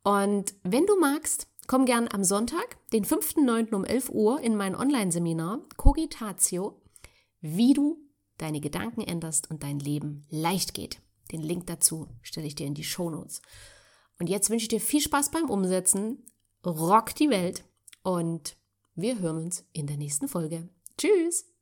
Und 0.05 0.53
wenn 0.61 0.85
du 0.85 0.99
magst, 0.99 1.47
komm 1.65 1.85
gern 1.85 2.07
am 2.11 2.23
Sonntag, 2.23 2.77
den 2.93 3.03
5.9. 3.05 3.73
um 3.73 3.83
11 3.83 4.11
Uhr 4.11 4.39
in 4.39 4.55
mein 4.55 4.75
Online-Seminar 4.75 5.61
Cogitatio, 5.77 6.79
wie 7.41 7.73
du 7.73 7.97
deine 8.37 8.61
Gedanken 8.61 9.01
änderst 9.01 9.49
und 9.49 9.63
dein 9.63 9.79
Leben 9.79 10.27
leicht 10.29 10.75
geht. 10.75 11.01
Den 11.31 11.41
Link 11.41 11.65
dazu 11.65 12.07
stelle 12.21 12.45
ich 12.45 12.53
dir 12.53 12.67
in 12.67 12.75
die 12.75 12.83
Show 12.83 13.09
Notes. 13.09 13.41
Und 14.19 14.29
jetzt 14.29 14.51
wünsche 14.51 14.65
ich 14.65 14.69
dir 14.69 14.79
viel 14.79 15.01
Spaß 15.01 15.31
beim 15.31 15.49
Umsetzen. 15.49 16.23
Rock 16.63 17.15
die 17.15 17.31
Welt 17.31 17.65
und 18.03 18.57
wir 18.93 19.17
hören 19.17 19.45
uns 19.45 19.65
in 19.73 19.87
der 19.87 19.97
nächsten 19.97 20.27
Folge. 20.27 20.69
Tschüss! 20.99 21.54